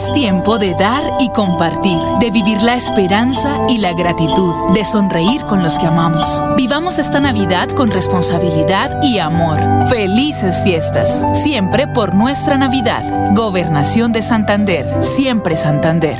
Es 0.00 0.14
tiempo 0.14 0.58
de 0.58 0.74
dar 0.76 1.02
y 1.20 1.28
compartir, 1.28 1.98
de 2.20 2.30
vivir 2.30 2.62
la 2.62 2.74
esperanza 2.74 3.58
y 3.68 3.76
la 3.76 3.92
gratitud, 3.92 4.72
de 4.72 4.82
sonreír 4.82 5.42
con 5.42 5.62
los 5.62 5.78
que 5.78 5.88
amamos. 5.88 6.42
Vivamos 6.56 6.98
esta 6.98 7.20
Navidad 7.20 7.68
con 7.68 7.90
responsabilidad 7.90 8.98
y 9.02 9.18
amor. 9.18 9.58
Felices 9.88 10.62
fiestas, 10.64 11.26
siempre 11.34 11.86
por 11.86 12.14
nuestra 12.14 12.56
Navidad. 12.56 13.26
Gobernación 13.34 14.10
de 14.12 14.22
Santander, 14.22 14.86
siempre 15.02 15.58
Santander. 15.58 16.16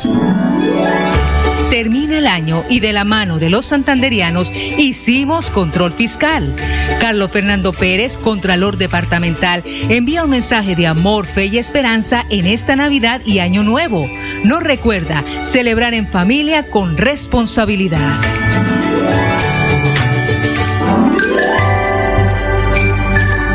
Termina 1.71 2.19
el 2.19 2.27
año 2.27 2.65
y 2.69 2.81
de 2.81 2.93
la 2.93 3.05
mano 3.05 3.39
de 3.39 3.49
los 3.49 3.65
santanderianos 3.65 4.51
hicimos 4.77 5.51
control 5.51 5.93
fiscal. 5.93 6.53
Carlos 7.01 7.31
Fernando 7.31 7.73
Pérez, 7.73 8.19
Contralor 8.19 8.77
Departamental, 8.77 9.63
envía 9.89 10.25
un 10.25 10.31
mensaje 10.31 10.75
de 10.75 10.89
amor, 10.89 11.27
fe 11.27 11.47
y 11.47 11.59
esperanza 11.59 12.27
en 12.29 12.47
esta 12.47 12.75
Navidad 12.75 13.21
y 13.25 13.39
Año 13.39 13.63
Nuevo. 13.63 13.70
Nos 14.45 14.63
recuerda 14.65 15.23
celebrar 15.45 15.95
en 15.95 16.09
familia 16.09 16.69
con 16.71 16.97
responsabilidad. 16.97 18.01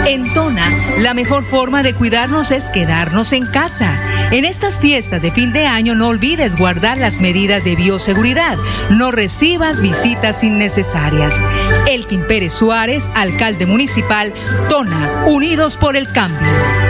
En 0.07 0.33
Tona, 0.33 0.69
la 1.01 1.13
mejor 1.13 1.43
forma 1.43 1.83
de 1.83 1.93
cuidarnos 1.93 2.51
es 2.51 2.69
quedarnos 2.69 3.33
en 3.33 3.45
casa. 3.47 3.99
En 4.31 4.45
estas 4.45 4.79
fiestas 4.79 5.21
de 5.21 5.33
fin 5.33 5.51
de 5.51 5.65
año 5.65 5.95
no 5.95 6.07
olvides 6.07 6.55
guardar 6.55 6.97
las 6.97 7.19
medidas 7.19 7.65
de 7.65 7.75
bioseguridad. 7.75 8.57
No 8.91 9.11
recibas 9.11 9.81
visitas 9.81 10.45
innecesarias. 10.45 11.43
Elkin 11.87 12.25
Pérez 12.25 12.53
Suárez, 12.53 13.09
alcalde 13.15 13.65
municipal, 13.65 14.33
Tona, 14.69 15.25
Unidos 15.27 15.75
por 15.75 15.97
el 15.97 16.09
Cambio. 16.13 16.84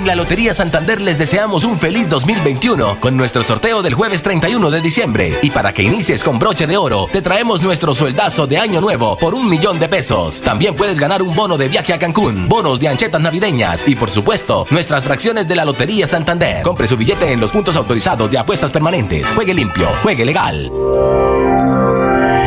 En 0.00 0.06
la 0.06 0.14
Lotería 0.14 0.54
Santander 0.54 0.98
les 0.98 1.18
deseamos 1.18 1.62
un 1.64 1.78
feliz 1.78 2.08
2021 2.08 3.00
con 3.00 3.18
nuestro 3.18 3.42
sorteo 3.42 3.82
del 3.82 3.92
jueves 3.92 4.22
31 4.22 4.70
de 4.70 4.80
diciembre. 4.80 5.38
Y 5.42 5.50
para 5.50 5.74
que 5.74 5.82
inicies 5.82 6.24
con 6.24 6.38
broche 6.38 6.66
de 6.66 6.78
oro, 6.78 7.06
te 7.12 7.20
traemos 7.20 7.60
nuestro 7.60 7.92
sueldazo 7.92 8.46
de 8.46 8.56
año 8.56 8.80
nuevo 8.80 9.18
por 9.18 9.34
un 9.34 9.46
millón 9.50 9.78
de 9.78 9.90
pesos. 9.90 10.40
También 10.40 10.74
puedes 10.74 10.98
ganar 10.98 11.20
un 11.20 11.34
bono 11.34 11.58
de 11.58 11.68
viaje 11.68 11.92
a 11.92 11.98
Cancún, 11.98 12.48
bonos 12.48 12.80
de 12.80 12.88
anchetas 12.88 13.20
navideñas 13.20 13.86
y 13.86 13.94
por 13.94 14.08
supuesto, 14.08 14.66
nuestras 14.70 15.04
fracciones 15.04 15.46
de 15.46 15.56
la 15.56 15.66
Lotería 15.66 16.06
Santander. 16.06 16.62
Compre 16.62 16.88
su 16.88 16.96
billete 16.96 17.30
en 17.30 17.40
los 17.40 17.52
puntos 17.52 17.76
autorizados 17.76 18.30
de 18.30 18.38
apuestas 18.38 18.72
permanentes. 18.72 19.34
Juegue 19.34 19.52
limpio, 19.52 19.86
juegue 20.02 20.24
legal. 20.24 20.72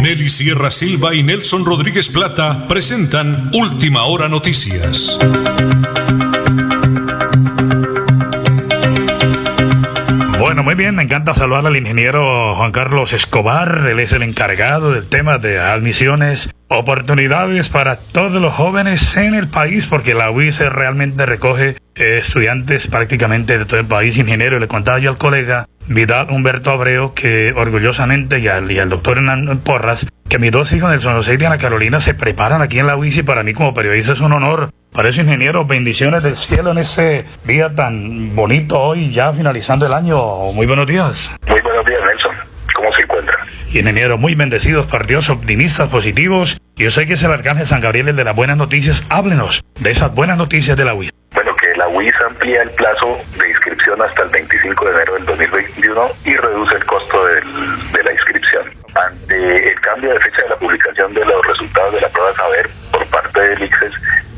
Nelly 0.02 0.28
Sierra 0.28 0.72
Silva 0.72 1.14
y 1.14 1.22
Nelson 1.22 1.64
Rodríguez 1.66 2.10
Plata 2.10 2.68
presentan 2.68 3.52
Última 3.54 4.06
Hora 4.06 4.28
Noticias. 4.28 5.20
Bien, 10.76 10.96
me 10.96 11.04
encanta 11.04 11.34
saludar 11.34 11.66
al 11.66 11.76
ingeniero 11.76 12.56
Juan 12.56 12.72
Carlos 12.72 13.14
Escobar, 13.14 13.86
él 13.90 14.00
es 14.00 14.12
el 14.14 14.24
encargado 14.24 14.92
del 14.92 15.08
tema 15.08 15.38
de 15.38 15.60
admisiones, 15.60 16.50
oportunidades 16.68 17.70
para 17.70 17.98
todos 17.98 18.42
los 18.42 18.54
jóvenes 18.54 19.16
en 19.16 19.36
el 19.36 19.48
país, 19.48 19.88
porque 19.88 20.14
la 20.14 20.32
UIS 20.32 20.60
realmente 20.60 21.26
recoge 21.26 21.78
eh, 21.96 22.20
estudiantes 22.22 22.88
prácticamente 22.88 23.58
de 23.58 23.66
todo 23.66 23.80
el 23.80 23.86
país, 23.86 24.18
ingeniero, 24.18 24.60
le 24.60 24.68
contaba 24.68 25.00
yo 25.00 25.10
al 25.10 25.18
colega 25.18 25.68
Vidal 25.88 26.30
Humberto 26.30 26.72
Abreu 26.72 27.14
que 27.14 27.54
orgullosamente 27.56 28.40
y 28.40 28.48
al, 28.48 28.72
y 28.72 28.80
al 28.80 28.90
doctor 28.90 29.18
Hernán 29.18 29.60
Porras, 29.60 30.08
que 30.30 30.40
mis 30.40 30.52
dos 30.52 30.72
hijos, 30.74 30.90
Nelson 30.90 31.16
José 31.16 31.38
y 31.40 31.46
Ana 31.46 31.58
Carolina, 31.58 32.00
se 32.00 32.14
preparan 32.14 32.62
aquí 32.62 32.80
en 32.80 32.88
la 32.88 32.96
UIS 32.96 33.18
y 33.18 33.24
para 33.24 33.44
mí 33.44 33.54
como 33.54 33.74
periodista 33.74 34.14
es 34.14 34.22
un 34.22 34.34
honor 34.34 34.70
para 34.94 35.10
eso, 35.10 35.22
ingeniero, 35.22 35.66
bendiciones 35.66 36.24
del 36.24 36.36
cielo 36.36 36.72
en 36.72 36.78
este 36.78 37.26
día 37.46 37.74
tan 37.76 38.36
bonito 38.36 38.80
hoy, 38.80 39.12
ya 39.12 39.34
finalizando 39.34 39.86
el 39.86 39.94
año. 39.94 40.18
Muy 40.56 40.66
buenos 40.68 40.88
días. 40.88 41.30
Muy 41.48 41.62
buenos 41.62 41.86
días, 41.86 42.00
Nelson. 42.06 42.36
¿Cómo 42.76 42.94
se 42.96 43.02
encuentra? 43.02 43.36
Ingeniero, 43.72 44.18
muy 44.18 44.36
bendecidos, 44.36 44.86
partidos 44.86 45.30
optimistas, 45.30 45.90
positivos. 45.90 46.60
Yo 46.76 46.92
sé 46.92 47.06
que 47.08 47.14
es 47.14 47.24
el 47.24 47.32
Arcángel 47.32 47.66
San 47.68 47.82
Gabriel 47.82 48.10
el 48.10 48.16
de 48.16 48.24
las 48.24 48.36
buenas 48.36 48.58
noticias. 48.58 49.04
Háblenos 49.10 49.64
de 49.80 49.92
esas 49.92 50.14
buenas 50.14 50.38
noticias 50.38 50.78
de 50.78 50.86
la 50.86 50.94
UIS. 50.94 51.12
Bueno, 51.34 51.56
que 51.56 51.76
la 51.76 51.88
UIS 51.88 52.14
amplía 52.30 52.62
el 52.62 52.70
plazo 52.72 53.18
de 53.40 53.50
inscripción 53.50 53.64
inscripción 53.74 54.02
hasta 54.02 54.24
el 54.24 54.30
25 54.30 54.86
de 54.86 54.92
enero 54.92 55.14
del 55.16 55.26
2021 55.26 56.02
y 56.26 56.36
reduce 56.36 56.76
el 56.76 56.86
costo 56.86 57.26
del- 57.26 57.92
de 57.92 58.04
la 58.04 58.12
inscripción. 58.14 58.64
Ante 58.96 59.72
el 59.72 59.82
cambio 59.82 60.14
de 60.14 60.20
fecha 60.20 60.44
de 60.44 60.50
la 60.50 60.58
publicación 60.58 61.14
de 61.14 61.26
los 61.26 61.46
resultados 61.48 61.94
de 61.94 62.02
la 62.02 62.10
prueba 62.10 62.34
Saber 62.36 62.70
por 62.92 63.06
parte 63.08 63.40
del 63.40 63.64
ICFES, 63.64 63.94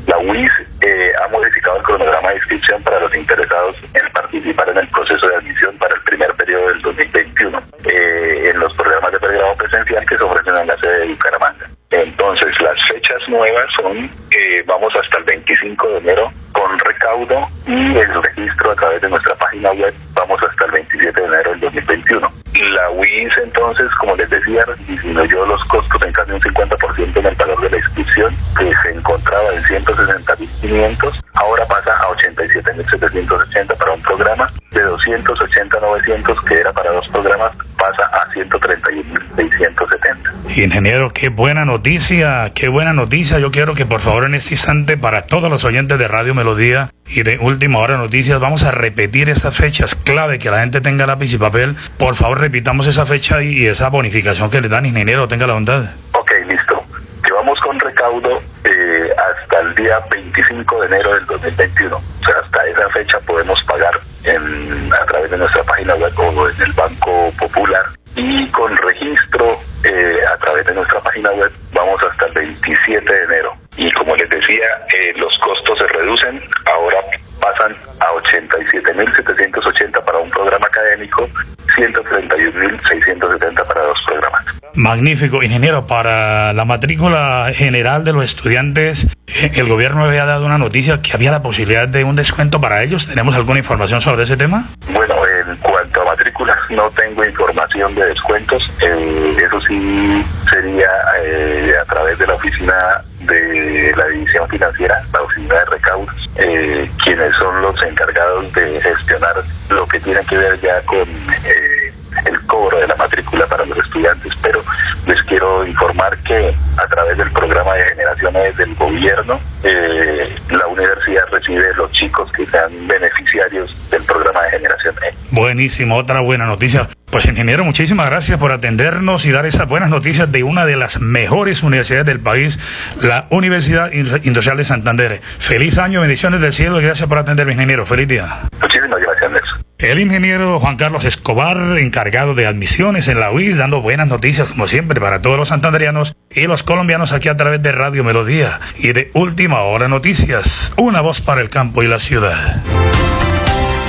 la 0.06 0.18
UIS 0.18 0.52
eh, 0.80 1.12
ha 1.22 1.28
modificado 1.28 1.78
el 1.78 1.82
cronograma 1.82 2.30
de 2.30 2.36
inscripción 2.36 2.82
para 2.82 3.00
los 3.00 3.14
interesados 3.14 3.76
en 3.92 4.12
participar 4.12 4.68
en 4.70 4.78
el 4.78 4.88
proceso 4.88 5.28
de 5.28 5.36
admisión 5.36 5.76
para 5.78 5.94
el 5.94 6.02
primer 6.02 6.32
periodo 6.34 6.68
del 6.68 6.82
2021 6.82 7.62
eh, 7.84 8.50
en 8.52 8.60
los 8.60 8.72
programas 8.74 9.12
de 9.12 9.18
pregrado 9.18 9.56
presencial 9.56 10.06
que 10.06 10.16
se 10.16 10.22
ofrecen 10.22 10.56
en 10.56 10.66
la 10.68 10.76
sede 10.78 11.00
de 11.00 11.06
Bucaramanga. 11.08 11.70
Entonces, 11.90 12.48
las 12.60 12.82
fechas 12.88 13.18
nuevas 13.28 13.66
son, 13.80 14.10
eh, 14.30 14.62
vamos 14.66 14.92
hasta 14.94 15.18
el 15.18 15.24
25 15.24 15.88
de 15.88 15.98
enero 15.98 16.32
con 16.52 16.78
recaudo 16.78 17.48
y 17.66 17.96
el 17.96 18.22
registro 18.22 18.70
a 18.70 18.76
través 18.76 19.00
de 19.00 19.10
nuestra 19.10 19.34
página 19.36 19.70
web, 19.72 19.94
hasta 20.34 20.64
el 20.66 20.72
27 20.72 21.20
de 21.20 21.26
enero 21.26 21.50
del 21.50 21.60
2021. 21.60 22.32
La 22.70 22.90
UIS 22.90 23.32
entonces, 23.44 23.88
como 24.00 24.16
les 24.16 24.28
decía, 24.30 24.64
disminuyó 24.86 25.46
los 25.46 25.62
costos 25.66 26.02
en 26.02 26.12
casi 26.12 26.32
un 26.32 26.40
50% 26.40 27.16
en 27.16 27.26
el 27.26 27.34
valor 27.34 27.60
de 27.60 27.70
la 27.70 27.76
inscripción, 27.76 28.34
que 28.58 28.72
se 28.82 28.90
encontraba 28.90 29.52
en 29.52 29.62
160.500, 29.64 31.22
ahora 31.34 31.66
pasa 31.66 31.92
a 31.96 32.08
87.780 32.08 33.76
para 33.76 33.92
un 33.92 34.02
programa, 34.02 34.50
de 34.70 34.84
280.900 34.84 36.44
que 36.44 36.60
era 36.60 36.72
para 36.72 36.92
dos 36.92 37.06
programas, 37.08 37.52
pasa 37.78 38.06
a 38.06 38.26
131.670. 38.32 40.05
Ingeniero, 40.54 41.12
qué 41.12 41.28
buena 41.28 41.64
noticia, 41.64 42.52
qué 42.54 42.68
buena 42.68 42.92
noticia. 42.94 43.38
Yo 43.38 43.50
quiero 43.50 43.74
que 43.74 43.84
por 43.84 44.00
favor 44.00 44.24
en 44.24 44.34
este 44.34 44.54
instante 44.54 44.96
para 44.96 45.26
todos 45.26 45.50
los 45.50 45.64
oyentes 45.64 45.98
de 45.98 46.08
Radio 46.08 46.34
Melodía 46.34 46.90
y 47.06 47.22
de 47.24 47.38
Última 47.38 47.78
Hora 47.80 47.98
Noticias 47.98 48.40
vamos 48.40 48.62
a 48.64 48.70
repetir 48.70 49.28
estas 49.28 49.54
fechas 49.56 49.94
clave, 49.94 50.38
que 50.38 50.50
la 50.50 50.60
gente 50.60 50.80
tenga 50.80 51.06
lápiz 51.06 51.32
y 51.34 51.38
papel. 51.38 51.76
Por 51.98 52.16
favor 52.16 52.40
repitamos 52.40 52.86
esa 52.86 53.04
fecha 53.04 53.42
y, 53.42 53.58
y 53.58 53.66
esa 53.66 53.90
bonificación 53.90 54.50
que 54.50 54.60
le 54.62 54.68
dan, 54.68 54.86
ingeniero, 54.86 55.28
tenga 55.28 55.46
la 55.46 55.54
bondad. 55.54 55.90
Ok, 56.12 56.32
listo. 56.48 56.82
Que 57.22 57.34
vamos 57.34 57.58
con 57.60 57.78
recaudo 57.78 58.40
eh, 58.64 59.08
hasta 59.12 59.60
el 59.60 59.74
día 59.74 59.98
25 60.10 60.80
de 60.80 60.86
enero 60.86 61.14
del 61.14 61.26
2021. 61.26 61.96
O 61.96 62.24
sea, 62.24 62.34
hasta 62.42 62.66
esa 62.66 62.88
fecha 62.90 63.20
podemos 63.26 63.62
pagar 63.64 64.00
en, 64.24 64.90
a 64.92 65.04
través 65.06 65.30
de 65.30 65.36
nuestra 65.38 65.62
página 65.64 65.94
web 65.96 66.12
o 66.18 66.48
en 66.48 66.62
el 66.62 66.72
Banco 66.72 67.32
Popular. 67.38 67.84
Y 68.14 68.46
con 68.48 68.74
registro 68.78 69.60
eh, 69.84 70.16
a 70.32 70.36
través 70.38 70.64
de 70.66 70.74
nuestra 70.74 70.95
página 71.06 71.30
web 71.32 71.52
vamos 71.72 72.02
hasta 72.02 72.26
el 72.26 72.32
27 72.32 73.12
de 73.12 73.24
enero. 73.24 73.56
Y 73.76 73.90
como 73.92 74.16
les 74.16 74.28
decía, 74.28 74.64
eh, 74.98 75.12
los 75.16 75.32
costos 75.38 75.78
se 75.78 75.86
reducen. 75.86 76.42
Ahora 76.64 76.96
pasan 77.40 77.76
a 78.00 78.06
87.780 78.12 80.04
para 80.04 80.18
un 80.18 80.30
programa 80.30 80.66
académico, 80.66 81.28
131.670 81.76 83.66
para 83.66 83.82
dos 83.82 83.98
programas. 84.06 84.42
Magnífico, 84.74 85.42
ingeniero. 85.42 85.86
Para 85.86 86.52
la 86.52 86.64
matrícula 86.64 87.50
general 87.54 88.04
de 88.04 88.12
los 88.12 88.24
estudiantes, 88.24 89.06
eh, 89.28 89.50
el 89.54 89.68
gobierno 89.68 90.04
había 90.04 90.24
dado 90.24 90.44
una 90.44 90.58
noticia 90.58 91.00
que 91.02 91.12
había 91.14 91.30
la 91.30 91.42
posibilidad 91.42 91.88
de 91.88 92.04
un 92.04 92.16
descuento 92.16 92.60
para 92.60 92.82
ellos. 92.82 93.06
¿Tenemos 93.06 93.34
alguna 93.34 93.58
información 93.60 94.00
sobre 94.00 94.24
ese 94.24 94.36
tema? 94.36 94.68
Bueno, 94.92 95.14
en 95.26 95.56
cuanto 95.58 96.02
a 96.02 96.04
matrículas, 96.04 96.58
no 96.70 96.90
tengo 96.90 97.24
información 97.24 97.94
de 97.94 98.06
descuentos. 98.06 98.62
Eh, 98.82 99.36
eso 99.46 99.60
sí 99.62 100.24
sería 100.50 100.88
eh, 101.22 101.72
a 101.80 101.84
través 101.84 102.18
de 102.18 102.26
la 102.26 102.34
oficina 102.46 103.04
de 103.20 103.92
la 103.96 104.06
división 104.06 104.48
financiera, 104.48 105.02
la 105.12 105.22
oficina 105.22 105.54
de 105.54 105.64
recaudos, 105.66 106.30
eh, 106.36 106.90
quienes 107.02 107.34
son 107.36 107.62
los 107.62 107.82
encargados 107.82 108.52
de 108.52 108.80
gestionar 108.80 109.34
lo 109.70 109.86
que 109.86 110.00
tiene 110.00 110.24
que 110.26 110.36
ver 110.36 110.60
ya 110.60 110.80
con 110.82 110.98
eh, 110.98 111.92
el 112.24 112.40
cobro 112.46 112.78
de 112.78 112.86
la 112.86 112.96
matrícula 112.96 113.46
para 113.46 113.64
los 113.64 113.78
estudiantes. 113.78 114.32
Pero 114.42 114.62
les 115.06 115.20
quiero 115.24 115.66
informar 115.66 116.16
que 116.18 116.54
a 116.76 116.86
través 116.86 117.18
del 117.18 117.30
programa 117.32 117.74
de 117.74 117.84
generaciones 117.84 118.56
del 118.56 118.74
gobierno, 118.76 119.40
eh, 119.62 120.36
la 120.50 120.66
universidad 120.68 121.24
recibe 121.32 121.74
los 121.74 121.90
chicos 121.92 122.30
que 122.32 122.46
sean 122.46 122.86
beneficiarios 122.86 123.74
del 123.90 124.02
programa 124.04 124.42
de 124.42 124.50
generación 124.50 124.94
E. 125.04 125.14
Buenísimo, 125.30 125.96
otra 125.96 126.20
buena 126.20 126.46
noticia. 126.46 126.88
Pues 127.10 127.26
ingeniero, 127.26 127.64
muchísimas 127.64 128.10
gracias 128.10 128.38
por 128.38 128.52
atendernos 128.52 129.24
y 129.26 129.30
dar 129.30 129.46
esas 129.46 129.68
buenas 129.68 129.90
noticias 129.90 130.30
de 130.30 130.42
una 130.42 130.66
de 130.66 130.76
las 130.76 131.00
mejores 131.00 131.62
universidades 131.62 132.06
del 132.06 132.20
país, 132.20 132.58
la 133.00 133.26
Universidad 133.30 133.92
Industrial 133.92 134.56
de 134.56 134.64
Santander. 134.64 135.20
Feliz 135.38 135.78
año, 135.78 136.00
bendiciones 136.00 136.40
del 136.40 136.52
cielo 136.52 136.80
y 136.80 136.84
gracias 136.84 137.08
por 137.08 137.18
atenderme, 137.18 137.52
ingeniero. 137.52 137.86
Feliz 137.86 138.08
día. 138.08 138.40
Muchísimas 138.60 139.00
gracias, 139.00 139.30
Nelson. 139.30 139.66
El 139.78 140.00
ingeniero 140.00 140.58
Juan 140.58 140.76
Carlos 140.76 141.04
Escobar, 141.04 141.78
encargado 141.78 142.34
de 142.34 142.46
admisiones 142.46 143.08
en 143.08 143.20
la 143.20 143.30
UIS, 143.30 143.58
dando 143.58 143.82
buenas 143.82 144.08
noticias 144.08 144.48
como 144.48 144.66
siempre 144.66 145.00
para 145.00 145.20
todos 145.20 145.38
los 145.38 145.48
santanderianos 145.48 146.16
y 146.30 146.46
los 146.46 146.62
colombianos 146.62 147.12
aquí 147.12 147.28
a 147.28 147.36
través 147.36 147.62
de 147.62 147.72
Radio 147.72 148.02
Melodía 148.02 148.58
y 148.78 148.92
de 148.92 149.10
Última 149.12 149.60
Hora 149.62 149.88
Noticias, 149.88 150.72
una 150.76 151.02
voz 151.02 151.20
para 151.20 151.42
el 151.42 151.50
campo 151.50 151.82
y 151.82 151.88
la 151.88 152.00
ciudad. 152.00 152.62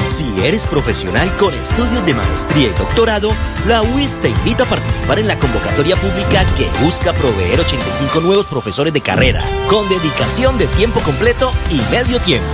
Si 0.08 0.26
eres 0.42 0.66
profesional 0.66 1.36
con 1.36 1.54
estudios 1.54 2.04
de 2.06 2.14
maestría 2.14 2.70
y 2.70 2.74
doctorado, 2.74 3.30
la 3.68 3.82
UIS 3.82 4.20
te 4.22 4.30
invita 4.30 4.64
a 4.64 4.70
participar 4.70 5.20
en 5.20 5.28
la 5.28 5.38
convocatoria 5.38 5.98
pública 5.98 6.46
que 6.56 6.66
busca 6.82 7.12
proveer 7.12 7.60
85 7.60 8.22
nuevos 8.22 8.46
profesores 8.46 8.94
de 8.94 9.02
carrera, 9.02 9.44
con 9.70 9.88
dedicación 9.90 10.58
de 10.58 10.68
tiempo 10.68 11.02
completo 11.02 11.52
y 11.70 11.82
medio 11.92 12.22
tiempo. 12.22 12.48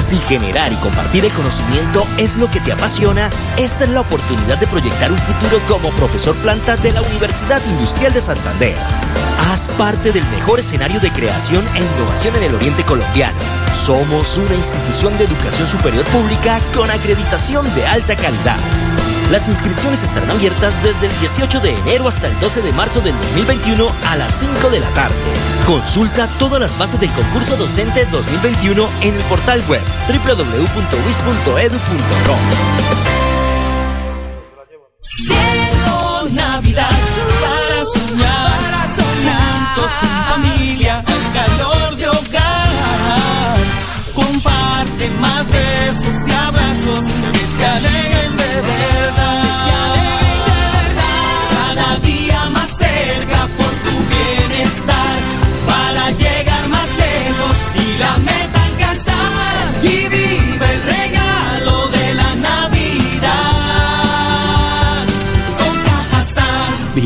Si 0.00 0.18
generar 0.18 0.72
y 0.72 0.76
compartir 0.76 1.24
el 1.24 1.30
conocimiento 1.30 2.04
es 2.18 2.36
lo 2.36 2.50
que 2.50 2.58
te 2.58 2.72
apasiona, 2.72 3.30
esta 3.56 3.84
es 3.84 3.90
la 3.90 4.00
oportunidad 4.00 4.58
de 4.58 4.66
proyectar 4.66 5.12
un 5.12 5.18
futuro 5.18 5.60
como 5.68 5.88
profesor 5.90 6.34
planta 6.36 6.76
de 6.76 6.92
la 6.92 7.02
Universidad 7.02 7.64
Industrial 7.64 8.12
de 8.12 8.20
Santander. 8.20 8.76
Parte 9.52 10.12
del 10.12 10.24
mejor 10.28 10.60
escenario 10.60 10.98
de 10.98 11.12
creación 11.12 11.62
e 11.76 11.80
innovación 11.80 12.34
en 12.36 12.44
el 12.44 12.54
oriente 12.54 12.84
colombiano. 12.84 13.38
Somos 13.74 14.38
una 14.38 14.54
institución 14.54 15.16
de 15.18 15.24
educación 15.24 15.66
superior 15.68 16.06
pública 16.06 16.58
con 16.74 16.90
acreditación 16.90 17.66
de 17.74 17.86
alta 17.86 18.16
calidad. 18.16 18.56
Las 19.30 19.48
inscripciones 19.48 20.04
estarán 20.04 20.30
abiertas 20.30 20.82
desde 20.82 21.08
el 21.08 21.20
18 21.20 21.60
de 21.60 21.74
enero 21.74 22.08
hasta 22.08 22.28
el 22.28 22.40
12 22.40 22.62
de 22.62 22.72
marzo 22.72 23.02
del 23.02 23.14
2021 23.14 23.88
a 24.08 24.16
las 24.16 24.32
5 24.40 24.70
de 24.70 24.80
la 24.80 24.88
tarde. 24.94 25.16
Consulta 25.66 26.28
todas 26.38 26.58
las 26.58 26.78
bases 26.78 26.98
del 26.98 27.12
concurso 27.12 27.54
docente 27.58 28.06
2021 28.06 28.88
en 29.02 29.14
el 29.16 29.22
portal 29.24 29.62
web 29.68 29.82
www.wis.edu.co. 30.08 30.62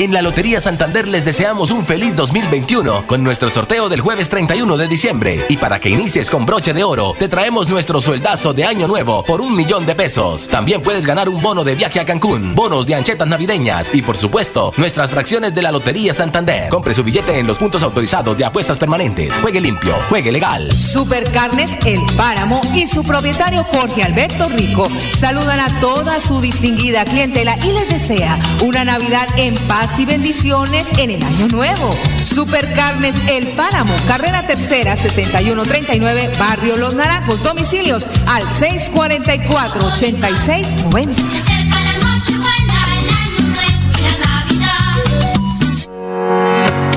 En 0.00 0.14
la 0.14 0.22
Lotería 0.22 0.62
Santander 0.62 1.06
les 1.06 1.26
deseamos 1.26 1.70
un 1.70 1.84
feliz 1.84 2.16
2021 2.16 3.06
con 3.06 3.22
nuestro 3.22 3.50
sorteo 3.50 3.90
del 3.90 4.00
jueves 4.00 4.30
31 4.30 4.78
de 4.78 4.88
diciembre. 4.88 5.44
Y 5.50 5.58
para 5.58 5.78
que 5.78 5.90
inicies 5.90 6.30
con 6.30 6.46
broche 6.46 6.72
de 6.72 6.82
oro, 6.82 7.12
te 7.18 7.28
traemos 7.28 7.68
nuestro 7.68 8.00
sueldazo 8.00 8.54
de 8.54 8.64
año 8.64 8.88
nuevo 8.88 9.22
por 9.26 9.42
un 9.42 9.54
millón 9.54 9.84
de 9.84 9.94
pesos. 9.94 10.48
También 10.48 10.80
puedes 10.80 11.04
ganar 11.04 11.28
un 11.28 11.42
bono 11.42 11.64
de 11.64 11.74
viaje 11.74 12.00
a 12.00 12.06
Cancún, 12.06 12.54
bonos 12.54 12.86
de 12.86 12.94
anchetas 12.94 13.28
navideñas 13.28 13.94
y 13.94 14.00
por 14.00 14.16
supuesto, 14.16 14.72
nuestras 14.78 15.10
fracciones 15.10 15.54
de 15.54 15.60
la 15.60 15.70
Lotería 15.70 16.14
Santander. 16.14 16.70
Compre 16.70 16.94
su 16.94 17.04
billete 17.04 17.38
en 17.38 17.46
los 17.46 17.58
puntos 17.58 17.82
autorizados 17.82 18.38
de 18.38 18.46
apuestas 18.46 18.78
permanentes. 18.78 19.38
Juegue 19.42 19.60
limpio, 19.60 19.94
juegue 20.08 20.32
legal. 20.32 20.72
Supercarnes 20.72 21.76
El 21.84 22.00
Páramo 22.16 22.62
y 22.74 22.86
su 22.86 23.02
propietario 23.02 23.64
Jorge 23.64 24.02
Alberto 24.02 24.48
Rico 24.48 24.88
saludan 25.12 25.60
a 25.60 25.80
toda 25.80 26.20
su 26.20 26.40
distinguida 26.40 27.04
clientela 27.04 27.54
y 27.62 27.72
les 27.72 27.90
desea 27.90 28.38
una 28.62 28.82
Navidad 28.86 29.28
en 29.36 29.54
paz 29.68 29.89
y 29.98 30.04
bendiciones 30.04 30.90
en 30.98 31.10
el 31.10 31.22
año 31.22 31.48
nuevo. 31.48 31.90
Supercarnes 32.22 33.16
El 33.28 33.48
Páramo, 33.48 33.94
carrera 34.06 34.46
tercera 34.46 34.96
6139, 34.96 36.30
Barrio 36.38 36.76
Los 36.76 36.94
Naranjos, 36.94 37.42
domicilios 37.42 38.06
al 38.28 38.48
644 38.48 39.86
8690. 39.86 41.89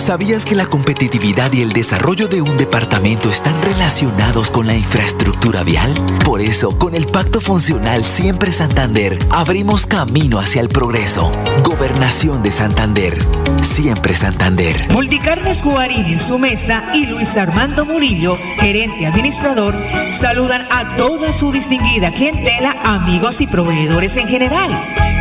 ¿Sabías 0.03 0.43
que 0.43 0.53
la 0.53 0.65
competitividad 0.65 1.53
y 1.53 1.61
el 1.61 1.71
desarrollo 1.71 2.27
de 2.27 2.41
un 2.41 2.57
departamento 2.57 3.29
están 3.29 3.55
relacionados 3.61 4.51
con 4.51 4.67
la 4.67 4.75
infraestructura 4.75 5.63
vial? 5.63 5.93
Por 6.25 6.41
eso, 6.41 6.77
con 6.77 6.93
el 6.93 7.07
Pacto 7.07 7.39
Funcional 7.39 8.03
Siempre 8.03 8.51
Santander, 8.51 9.17
abrimos 9.29 9.85
camino 9.85 10.39
hacia 10.39 10.59
el 10.59 10.67
progreso. 10.67 11.31
Gobernación 11.63 12.43
de 12.43 12.51
Santander. 12.51 13.17
Siempre 13.61 14.13
Santander. 14.13 14.91
Multicarnes 14.91 15.63
Guarín 15.63 16.05
en 16.07 16.19
su 16.19 16.37
mesa 16.37 16.83
y 16.93 17.05
Luis 17.05 17.37
Armando 17.37 17.85
Murillo, 17.85 18.35
gerente 18.59 19.05
administrador, 19.05 19.73
saludan 20.11 20.67
a 20.69 20.97
toda 20.97 21.31
su 21.31 21.53
distinguida 21.53 22.11
clientela, 22.11 22.75
amigos 22.83 23.39
y 23.39 23.47
proveedores 23.47 24.17
en 24.17 24.27
general. 24.27 24.69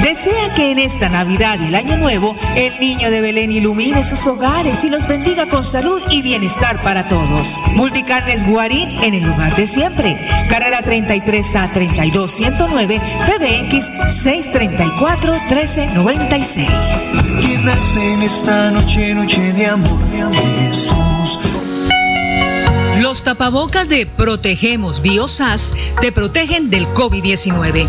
Desea 0.03 0.53
que 0.57 0.73
en 0.73 0.81
esta 0.81 1.09
Navidad 1.09 1.61
y 1.61 1.66
el 1.66 1.77
Año 1.77 1.97
Nuevo 1.97 2.35
el 2.57 2.81
niño 2.81 3.09
de 3.11 3.21
Belén 3.21 3.53
ilumine 3.53 4.03
sus 4.03 4.27
hogares 4.27 4.72
y 4.73 4.89
los 4.89 5.07
bendiga 5.07 5.47
con 5.49 5.63
salud 5.63 6.01
y 6.11 6.23
bienestar 6.23 6.83
para 6.83 7.07
todos. 7.07 7.59
Multicarnes 7.77 8.45
Guarín 8.49 8.89
en 9.03 9.13
el 9.13 9.23
lugar 9.23 9.55
de 9.55 9.67
siempre. 9.67 10.17
Carrera 10.49 10.81
33 10.81 11.57
a 11.57 11.69
32 11.69 12.33
109 12.33 12.99
PBX 13.27 13.91
634 14.23 15.33
1396. 15.51 16.69
¿Quién 17.41 17.65
nace 17.67 18.15
en 18.15 18.23
esta 18.23 18.71
noche, 18.71 19.15
noche 19.15 19.53
de 19.53 19.67
amor, 19.67 20.01
Jesús? 20.59 21.39
Los 23.01 23.25
tapabocas 23.25 23.89
de 23.91 24.07
Protegemos 24.07 25.03
Biosas 25.03 25.75
te 26.01 26.13
protegen 26.13 26.71
del 26.71 26.87
COVID-19. 26.89 27.89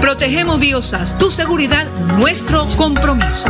Protegemos 0.00 0.60
Biosas, 0.60 1.18
tu 1.18 1.30
seguridad, 1.30 1.84
nuestro 2.16 2.68
compromiso. 2.76 3.48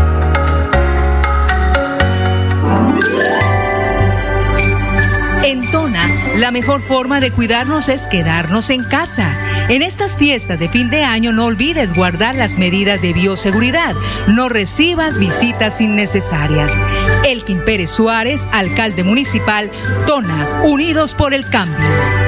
En 5.45 5.71
Tona, 5.71 6.09
la 6.39 6.51
mejor 6.51 6.81
forma 6.81 7.21
de 7.21 7.31
cuidarnos 7.31 7.91
es 7.91 8.07
quedarnos 8.07 8.71
en 8.71 8.85
casa. 8.85 9.37
En 9.69 9.83
estas 9.83 10.17
fiestas 10.17 10.59
de 10.59 10.71
fin 10.71 10.89
de 10.89 11.05
año 11.05 11.33
no 11.33 11.45
olvides 11.45 11.93
guardar 11.93 12.35
las 12.35 12.57
medidas 12.57 13.03
de 13.03 13.13
bioseguridad. 13.13 13.95
No 14.29 14.49
recibas 14.49 15.19
visitas 15.19 15.83
innecesarias. 15.83 16.81
Elkin 17.25 17.63
Pérez 17.67 17.91
Suárez, 17.91 18.47
alcalde 18.51 19.05
municipal, 19.05 19.71
Tona, 20.07 20.63
Unidos 20.65 21.13
por 21.13 21.35
el 21.35 21.45
Cambio. 21.51 22.22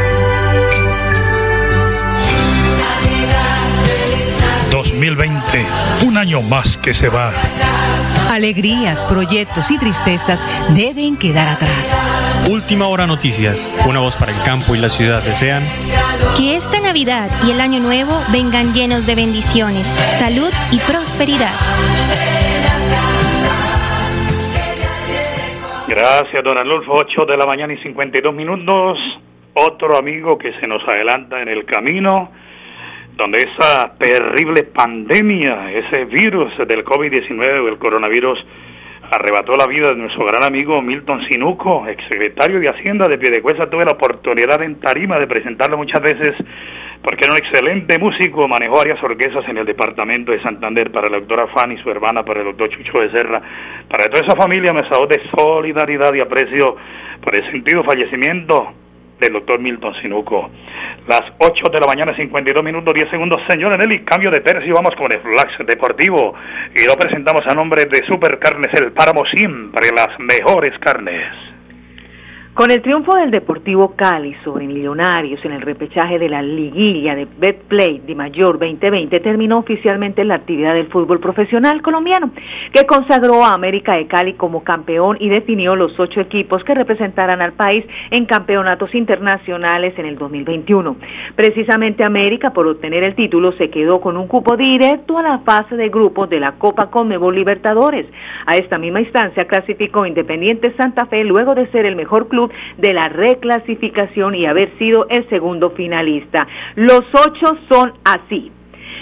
2020, 5.55 6.07
un 6.07 6.17
año 6.17 6.43
más 6.43 6.77
que 6.77 6.93
se 6.93 7.09
va. 7.09 7.33
Alegrías, 8.33 9.05
proyectos 9.05 9.71
y 9.71 9.79
tristezas 9.79 10.45
deben 10.75 11.17
quedar 11.17 11.49
atrás. 11.49 12.47
Última 12.51 12.89
hora 12.89 13.07
noticias, 13.07 13.71
una 13.89 14.01
voz 14.01 14.17
para 14.17 14.33
el 14.33 14.43
campo 14.43 14.75
y 14.75 14.79
la 14.79 14.89
ciudad 14.89 15.23
desean 15.23 15.63
que 16.37 16.57
esta 16.57 16.81
Navidad 16.81 17.31
y 17.47 17.53
el 17.53 17.61
Año 17.61 17.79
Nuevo 17.81 18.21
vengan 18.33 18.73
llenos 18.75 19.07
de 19.07 19.15
bendiciones, 19.15 19.87
salud 20.19 20.51
y 20.73 20.79
prosperidad. 20.81 21.55
Gracias, 25.87 26.43
don 26.43 26.59
Arnulfo. 26.59 26.93
8 26.95 27.27
de 27.27 27.37
la 27.37 27.47
mañana 27.47 27.73
y 27.73 27.79
52 27.79 28.35
minutos. 28.35 28.99
Otro 29.55 29.97
amigo 29.97 30.37
que 30.37 30.53
se 30.59 30.67
nos 30.67 30.83
adelanta 30.89 31.41
en 31.41 31.49
el 31.49 31.65
camino 31.65 32.31
donde 33.17 33.39
esa 33.39 33.95
terrible 33.97 34.65
pandemia, 34.65 35.73
ese 35.73 36.05
virus 36.07 36.57
del 36.67 36.85
COVID-19 36.85 37.65
o 37.65 37.69
el 37.69 37.79
coronavirus 37.79 38.45
arrebató 39.11 39.53
la 39.55 39.67
vida 39.67 39.89
de 39.89 39.97
nuestro 39.97 40.25
gran 40.25 40.43
amigo 40.43 40.81
Milton 40.83 41.25
Sinuco, 41.29 41.87
exsecretario 41.87 42.59
de 42.59 42.69
Hacienda 42.69 43.07
de 43.09 43.19
Piedecuesta. 43.19 43.71
Tuve 43.71 43.85
la 43.85 43.93
oportunidad 43.93 44.61
en 44.63 44.81
Tarima 44.81 45.19
de 45.19 45.27
presentarlo 45.27 45.77
muchas 45.77 46.03
veces 46.03 46.35
porque 47.03 47.27
era 47.27 47.35
un 47.35 47.39
excelente 47.39 47.99
músico, 47.99 48.49
manejó 48.49 48.77
varias 48.77 49.01
orquestas 49.03 49.47
en 49.49 49.59
el 49.59 49.67
departamento 49.67 50.33
de 50.33 50.43
Santander 50.43 50.91
para 50.91 51.11
la 51.11 51.19
doctora 51.19 51.47
Fanny, 51.49 51.77
su 51.83 51.91
hermana, 51.91 52.25
para 52.25 52.41
el 52.41 52.47
doctor 52.47 52.71
Chucho 52.71 52.99
Becerra, 52.99 53.43
para 53.89 54.07
toda 54.07 54.27
esa 54.27 54.35
familia, 54.35 54.73
me 54.73 54.81
de 54.81 55.23
solidaridad 55.37 56.15
y 56.15 56.21
aprecio 56.21 56.77
por 57.23 57.39
el 57.39 57.51
sentido 57.53 57.85
fallecimiento 57.85 58.73
del 59.21 59.33
doctor 59.33 59.59
Milton 59.61 59.95
Sinuco. 60.01 60.51
Las 61.07 61.23
8 61.39 61.71
de 61.71 61.81
la 61.81 61.87
mañana, 61.87 62.17
52 62.17 62.65
minutos, 62.65 62.95
10 62.95 63.11
segundos. 63.11 63.41
Señor 63.49 63.79
Nelly, 63.79 64.05
cambio 64.05 64.31
de 64.31 64.41
tercio, 64.41 64.75
vamos 64.75 64.95
con 64.97 65.13
el 65.13 65.21
Flash 65.21 65.67
Deportivo. 65.67 66.35
Y 66.75 66.87
lo 66.87 66.95
presentamos 66.95 67.43
a 67.47 67.55
nombre 67.55 67.85
de 67.85 68.05
Super 68.07 68.39
Carnes 68.39 68.73
El 68.75 68.93
Páramo 68.93 69.25
para 69.73 69.89
las 69.95 70.19
mejores 70.19 70.79
carnes. 70.79 71.44
Con 72.55 72.71
el 72.71 72.83
triunfo 72.83 73.13
del 73.17 73.33
Deportivo 73.33 73.97
Cali 73.97 74.33
sobre 74.45 74.69
Millonarios 74.69 75.45
en 75.45 75.51
el 75.51 75.61
repechaje 75.61 76.21
de 76.21 76.29
la 76.29 76.41
liguilla 76.41 77.17
de 77.17 77.25
Betplay 77.25 77.99
de 78.07 78.15
Mayor 78.15 78.61
2020 78.61 79.19
terminó 79.19 79.59
oficialmente 79.59 80.25
la 80.25 80.37
actividad 80.37 80.75
del 80.75 80.87
fútbol 80.87 81.19
profesional 81.19 81.83
colombiano, 81.83 82.31
que 82.73 82.87
consagró 82.87 83.45
a 83.45 83.55
América 83.55 83.97
de 83.97 84.07
Cali 84.07 84.35
como 84.35 84.63
campeón 84.63 85.17
y 85.19 85.31
definió 85.31 85.75
los 85.75 85.99
ocho 85.99 86.21
equipos 86.21 86.63
que 86.63 86.75
representarán 86.75 87.43
al 87.43 87.55
país 87.55 87.85
en 88.13 88.25
campeonatos 88.25 88.95
internacionales 88.95 89.93
en 89.99 90.07
el 90.07 90.17
2021. 90.17 90.97
Precisamente 91.35 92.05
América, 92.05 92.53
por 92.53 92.69
obtener 92.69 93.03
el 93.03 93.17
título, 93.17 93.51
se 93.55 93.69
quedó 93.69 94.01
con 94.01 94.17
un 94.17 94.29
cupo 94.29 94.57
directo 94.57 95.19
a 95.19 95.23
la 95.23 95.39
fase 95.41 95.75
de 95.75 95.89
grupos 95.89 96.31
de 96.31 96.39
la 96.39 96.53
Copa 96.53 96.89
Conmebol 96.89 97.35
Libertadores. 97.35 98.07
A 98.47 98.53
esta 98.53 98.79
misma 98.79 99.01
instancia 99.01 99.49
clasificó 99.49 100.07
Independiente 100.07 100.73
Santa 100.77 101.07
Fe 101.07 101.25
luego 101.25 101.57
de 101.57 101.67
ser 101.73 101.85
el 101.85 101.97
mejor 101.97 102.29
club 102.29 102.44
de 102.79 102.93
la 102.93 103.09
reclasificación 103.09 104.35
y 104.35 104.47
haber 104.47 104.71
sido 104.79 105.07
el 105.09 105.29
segundo 105.29 105.71
finalista. 105.71 106.47
Los 106.77 107.03
ocho 107.15 107.59
son 107.69 107.95
así. 108.05 108.51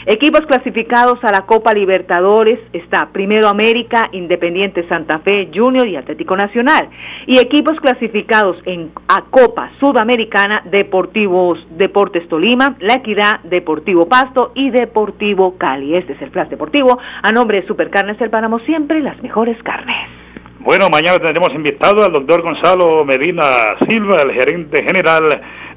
Equipos 0.04 0.40
clasificados 0.48 1.22
a 1.22 1.30
la 1.30 1.46
Copa 1.46 1.72
Libertadores 1.72 2.58
está 2.72 3.10
Primero 3.12 3.46
América, 3.46 4.08
Independiente 4.10 4.86
Santa 4.88 5.20
Fe, 5.20 5.48
Junior 5.54 5.86
y 5.86 5.94
Atlético 5.94 6.36
Nacional. 6.36 6.88
Y 7.26 7.38
equipos 7.38 7.78
clasificados 7.78 8.56
en, 8.64 8.90
a 9.06 9.22
Copa 9.30 9.70
Sudamericana, 9.78 10.62
Deportivos 10.64 11.64
Deportes 11.70 12.26
Tolima, 12.28 12.74
La 12.80 12.94
Equidad, 12.94 13.40
Deportivo 13.44 14.08
Pasto 14.08 14.50
y 14.56 14.70
Deportivo 14.70 15.56
Cali. 15.56 15.94
Este 15.94 16.14
es 16.14 16.22
el 16.22 16.30
Flash 16.30 16.48
Deportivo. 16.48 16.98
A 17.22 17.30
nombre 17.30 17.60
de 17.60 17.66
Supercarnes 17.68 18.20
El 18.20 18.30
Páramo, 18.30 18.58
siempre 18.60 19.00
las 19.02 19.22
mejores 19.22 19.56
carnes. 19.62 20.21
Bueno, 20.64 20.88
mañana 20.92 21.18
tendremos 21.18 21.52
invitado 21.56 22.04
al 22.04 22.12
doctor 22.12 22.40
Gonzalo 22.40 23.04
Medina 23.04 23.42
Silva, 23.84 24.14
el 24.24 24.32
gerente 24.32 24.84
general 24.84 25.28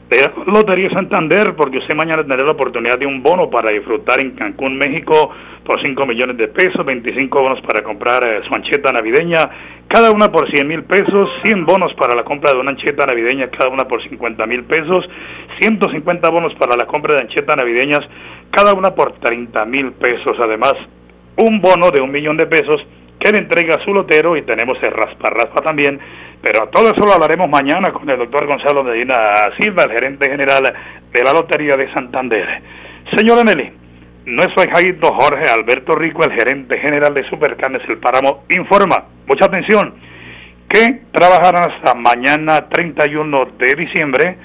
de 0.08 0.18
Lotería 0.46 0.92
Santander, 0.92 1.56
porque 1.58 1.80
usted 1.80 1.96
mañana 1.96 2.22
tendrá 2.22 2.46
la 2.46 2.52
oportunidad 2.52 3.00
de 3.00 3.08
un 3.08 3.24
bono 3.24 3.50
para 3.50 3.72
disfrutar 3.72 4.22
en 4.22 4.36
Cancún, 4.36 4.78
México, 4.78 5.32
por 5.66 5.82
5 5.84 6.06
millones 6.06 6.38
de 6.38 6.50
pesos, 6.50 6.86
25 6.86 7.42
bonos 7.42 7.62
para 7.62 7.84
comprar 7.84 8.28
eh, 8.28 8.42
su 8.48 8.54
ancheta 8.54 8.92
navideña, 8.92 9.40
cada 9.88 10.12
una 10.12 10.28
por 10.32 10.48
100 10.52 10.68
mil 10.68 10.84
pesos, 10.84 11.32
100 11.42 11.66
bonos 11.66 11.92
para 11.96 12.14
la 12.14 12.24
compra 12.24 12.52
de 12.52 12.60
una 12.60 12.70
ancheta 12.70 13.08
navideña, 13.08 13.48
cada 13.48 13.72
una 13.72 13.86
por 13.86 14.08
50 14.08 14.46
mil 14.46 14.66
pesos, 14.66 15.04
150 15.62 16.30
bonos 16.30 16.54
para 16.60 16.76
la 16.78 16.86
compra 16.86 17.16
de 17.16 17.22
anchetas 17.22 17.58
navideñas, 17.58 18.02
cada 18.52 18.76
una 18.76 18.94
por 18.94 19.14
30 19.14 19.66
mil 19.66 19.94
pesos, 19.94 20.38
además 20.40 20.74
un 21.38 21.60
bono 21.60 21.90
de 21.90 22.02
un 22.02 22.12
millón 22.12 22.38
de 22.38 22.46
pesos 22.46 22.86
que 23.20 23.32
le 23.32 23.40
entrega 23.40 23.76
a 23.76 23.84
su 23.84 23.94
lotero 23.94 24.38
y 24.38 24.44
tenemos 24.44 24.78
el 24.84 24.92
raspa 24.92 25.30
raspa 25.30 25.62
también, 25.62 26.00
pero 26.42 26.68
todo 26.70 26.92
eso 26.92 27.06
lo 27.06 27.14
hablaremos 27.14 27.50
mañana 27.50 27.92
con 27.92 28.10
el 28.10 28.18
doctor 28.18 28.46
Gonzalo 28.46 28.84
Medina 28.84 29.16
Silva, 29.60 29.84
el 29.84 29.92
gerente 29.92 30.30
general 30.30 30.64
de 31.12 31.24
la 31.24 31.32
Lotería 31.32 31.76
de 31.76 31.92
Santander. 31.94 32.62
Señora 33.16 33.44
Nelly, 33.44 33.72
nuestro 34.26 34.64
hijito 34.64 35.14
Jorge 35.14 35.50
Alberto 35.50 35.96
Rico, 35.96 36.24
el 36.24 36.34
gerente 36.34 36.80
general 36.80 37.14
de 37.14 37.28
Supercarnes 37.30 37.82
El 37.88 37.98
Páramo, 37.98 38.44
informa, 38.50 39.06
mucha 39.28 39.46
atención, 39.46 39.96
que 40.68 41.02
trabajarán 41.12 41.72
hasta 41.72 41.94
mañana 41.96 42.68
31 42.70 43.46
de 43.58 43.76
diciembre 43.76 44.38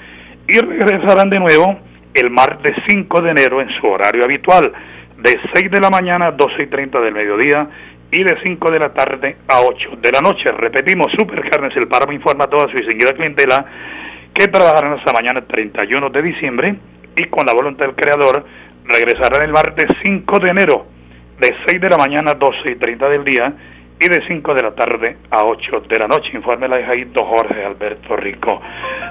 y 0.47 0.59
regresarán 0.59 1.29
de 1.29 1.39
nuevo 1.39 1.79
el 2.13 2.29
martes 2.29 2.75
5 2.87 3.21
de 3.21 3.31
enero 3.31 3.61
en 3.61 3.69
su 3.79 3.87
horario 3.87 4.23
habitual, 4.23 4.71
de 5.17 5.39
6 5.53 5.71
de 5.71 5.79
la 5.79 5.89
mañana 5.89 6.27
a 6.27 6.31
12 6.31 6.63
y 6.63 6.67
30 6.67 6.99
del 6.99 7.13
mediodía 7.13 7.67
y 8.11 8.23
de 8.23 8.37
5 8.43 8.71
de 8.71 8.79
la 8.79 8.93
tarde 8.93 9.37
a 9.47 9.61
8 9.61 9.97
de 10.01 10.11
la 10.11 10.19
noche. 10.19 10.49
Repetimos, 10.51 11.11
Supercarnes 11.17 11.75
El 11.77 11.87
Páramo 11.87 12.11
informa 12.11 12.45
a 12.45 12.49
toda 12.49 12.69
su 12.69 12.77
distinguida 12.77 13.13
clientela 13.13 13.65
que 14.33 14.47
trabajarán 14.47 14.93
hasta 14.93 15.13
mañana 15.13 15.41
31 15.41 16.09
de 16.09 16.21
diciembre 16.21 16.75
y 17.15 17.25
con 17.25 17.45
la 17.45 17.53
voluntad 17.53 17.85
del 17.85 17.95
creador 17.95 18.45
regresarán 18.85 19.43
el 19.43 19.51
martes 19.51 19.87
5 20.03 20.39
de 20.39 20.49
enero 20.49 20.85
de 21.39 21.55
6 21.67 21.81
de 21.81 21.89
la 21.89 21.97
mañana 21.97 22.31
a 22.31 22.35
12 22.35 22.71
y 22.71 22.75
30 22.75 23.09
del 23.09 23.23
día 23.23 23.53
y 23.99 24.07
de 24.07 24.25
5 24.27 24.53
de 24.53 24.63
la 24.63 24.71
tarde 24.71 25.17
a 25.29 25.43
8 25.43 25.81
de 25.87 25.99
la 25.99 26.07
noche. 26.07 26.31
Informe 26.33 26.67
la 26.67 26.79
hijadito 26.79 27.23
Jorge 27.23 27.63
Alberto 27.63 28.15
Rico. 28.15 28.61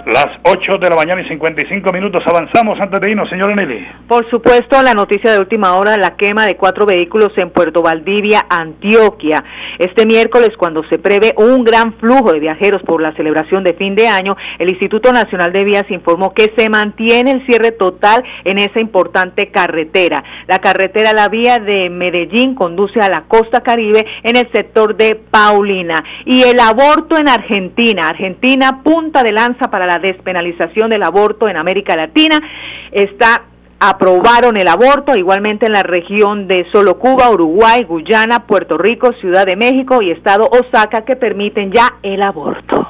Las 0.06 0.28
8 0.44 0.78
de 0.80 0.88
la 0.88 0.96
mañana 0.96 1.20
y 1.20 1.28
55 1.28 1.92
minutos. 1.92 2.22
Avanzamos 2.26 2.80
antes 2.80 3.00
de 3.00 3.10
irnos, 3.10 3.28
señora 3.28 3.54
Nelly. 3.54 3.86
Por 4.08 4.28
supuesto, 4.30 4.80
la 4.82 4.94
noticia 4.94 5.32
de 5.32 5.38
última 5.38 5.74
hora, 5.74 5.96
la 5.98 6.16
quema 6.16 6.46
de 6.46 6.56
cuatro 6.56 6.86
vehículos 6.86 7.32
en 7.36 7.50
Puerto 7.50 7.82
Valdivia, 7.82 8.46
Antioquia. 8.48 9.44
Este 9.78 10.06
miércoles, 10.06 10.50
cuando 10.56 10.82
se 10.84 10.98
prevé 10.98 11.34
un 11.36 11.64
gran 11.64 11.92
flujo 11.94 12.32
de 12.32 12.40
viajeros 12.40 12.82
por 12.82 13.02
la 13.02 13.14
celebración 13.14 13.62
de 13.62 13.74
fin 13.74 13.94
de 13.94 14.08
año, 14.08 14.36
el 14.58 14.70
Instituto 14.70 15.12
Nacional 15.12 15.52
de 15.52 15.64
Vías 15.64 15.90
informó 15.90 16.32
que 16.32 16.52
se 16.56 16.70
mantiene 16.70 17.32
el 17.32 17.46
cierre 17.46 17.72
total 17.72 18.24
en 18.44 18.58
esa 18.58 18.80
importante 18.80 19.50
carretera. 19.50 20.24
La 20.46 20.60
carretera, 20.60 21.12
la 21.12 21.28
vía 21.28 21.58
de 21.58 21.90
Medellín, 21.90 22.54
conduce 22.54 23.00
a 23.00 23.10
la 23.10 23.24
costa 23.28 23.60
caribe 23.60 24.06
en 24.22 24.36
el 24.36 24.50
sector 24.52 24.96
de 24.96 25.20
Paulina. 25.30 26.02
Y 26.24 26.42
el 26.42 26.58
aborto 26.58 27.18
en 27.18 27.28
Argentina. 27.28 28.08
Argentina, 28.08 28.82
punta 28.82 29.22
de 29.22 29.32
lanza 29.32 29.70
para 29.70 29.89
la 29.90 29.98
despenalización 29.98 30.88
del 30.88 31.02
aborto 31.02 31.48
en 31.48 31.56
América 31.56 31.96
Latina. 31.96 32.38
Está 32.92 33.42
aprobaron 33.80 34.58
el 34.58 34.68
aborto, 34.68 35.16
igualmente 35.16 35.64
en 35.64 35.72
la 35.72 35.82
región 35.82 36.46
de 36.46 36.66
Solo 36.70 36.98
Cuba, 36.98 37.30
Uruguay, 37.30 37.82
Guyana, 37.84 38.46
Puerto 38.46 38.76
Rico, 38.76 39.10
Ciudad 39.22 39.46
de 39.46 39.56
México 39.56 40.02
y 40.02 40.10
Estado 40.10 40.48
Osaka 40.50 41.06
que 41.06 41.16
permiten 41.16 41.72
ya 41.72 41.94
el 42.02 42.22
aborto. 42.22 42.86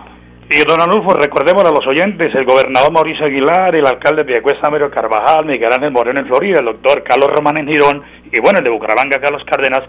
Y 0.50 0.58
don 0.66 0.82
Anulfo, 0.82 1.14
recordemos 1.14 1.64
a 1.64 1.70
los 1.70 1.86
oyentes, 1.86 2.34
el 2.34 2.44
gobernador 2.44 2.90
Mauricio 2.90 3.24
Aguilar, 3.24 3.72
el 3.76 3.86
alcalde 3.86 4.22
de 4.22 4.24
Piedecuesta, 4.24 4.68
Mario 4.68 4.90
Carvajal, 4.90 5.46
Miguel 5.46 5.72
Ángel 5.72 5.92
Moreno 5.92 6.18
en 6.18 6.26
Florida, 6.26 6.58
el 6.58 6.64
doctor 6.66 7.04
Carlos 7.04 7.30
Román 7.30 7.58
en 7.58 7.68
Girón, 7.68 8.02
y 8.24 8.40
bueno, 8.42 8.58
el 8.58 8.64
de 8.64 8.70
Bucaramanga, 8.70 9.20
Carlos 9.20 9.44
Cárdenas, 9.46 9.82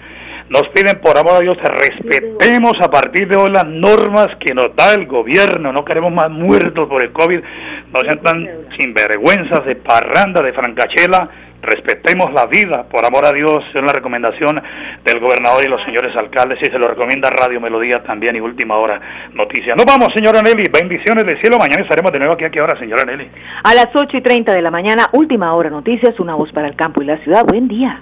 nos 0.51 0.67
piden 0.75 0.99
por 0.99 1.17
amor 1.17 1.35
a 1.35 1.39
Dios 1.39 1.57
que 1.57 1.71
respetemos 1.71 2.73
a 2.81 2.91
partir 2.91 3.25
de 3.29 3.37
hoy 3.37 3.49
las 3.51 3.65
normas 3.65 4.27
que 4.37 4.53
nos 4.53 4.75
da 4.75 4.93
el 4.93 5.07
gobierno. 5.07 5.71
No 5.71 5.85
queremos 5.85 6.11
más 6.11 6.29
muertos 6.29 6.89
por 6.89 7.01
el 7.01 7.13
COVID. 7.13 7.39
No 7.93 7.99
sean 8.01 8.19
tan 8.21 8.45
sinvergüenzas 8.75 9.65
de 9.65 9.77
parranda, 9.77 10.41
de 10.41 10.51
francachela. 10.51 11.29
Respetemos 11.61 12.33
la 12.33 12.47
vida, 12.47 12.83
por 12.89 13.05
amor 13.05 13.23
a 13.23 13.31
Dios, 13.31 13.63
es 13.73 13.81
la 13.81 13.93
recomendación 13.93 14.61
del 15.05 15.19
gobernador 15.21 15.63
y 15.63 15.69
los 15.69 15.81
señores 15.85 16.11
alcaldes 16.17 16.59
y 16.61 16.65
se 16.65 16.79
lo 16.79 16.87
recomienda 16.87 17.29
Radio 17.29 17.61
Melodía 17.61 18.03
también 18.03 18.35
y 18.35 18.41
Última 18.41 18.75
Hora 18.77 18.99
Noticias. 19.33 19.77
Nos 19.77 19.85
vamos, 19.85 20.09
señora 20.13 20.41
Nelly, 20.41 20.69
bendiciones 20.73 21.23
del 21.23 21.39
cielo, 21.39 21.59
mañana 21.59 21.83
estaremos 21.83 22.11
de 22.11 22.17
nuevo 22.17 22.33
aquí 22.33 22.45
a 22.45 22.49
qué 22.49 22.59
hora, 22.59 22.77
señora 22.79 23.05
Nelly. 23.05 23.29
A 23.63 23.75
las 23.75 23.89
8 23.93 24.17
y 24.17 24.21
30 24.21 24.53
de 24.53 24.61
la 24.63 24.71
mañana, 24.71 25.09
Última 25.13 25.53
Hora 25.53 25.69
Noticias, 25.69 26.19
una 26.19 26.33
voz 26.33 26.51
para 26.51 26.67
el 26.67 26.75
campo 26.75 27.03
y 27.03 27.05
la 27.05 27.17
ciudad. 27.19 27.45
Buen 27.45 27.67
día. 27.67 28.01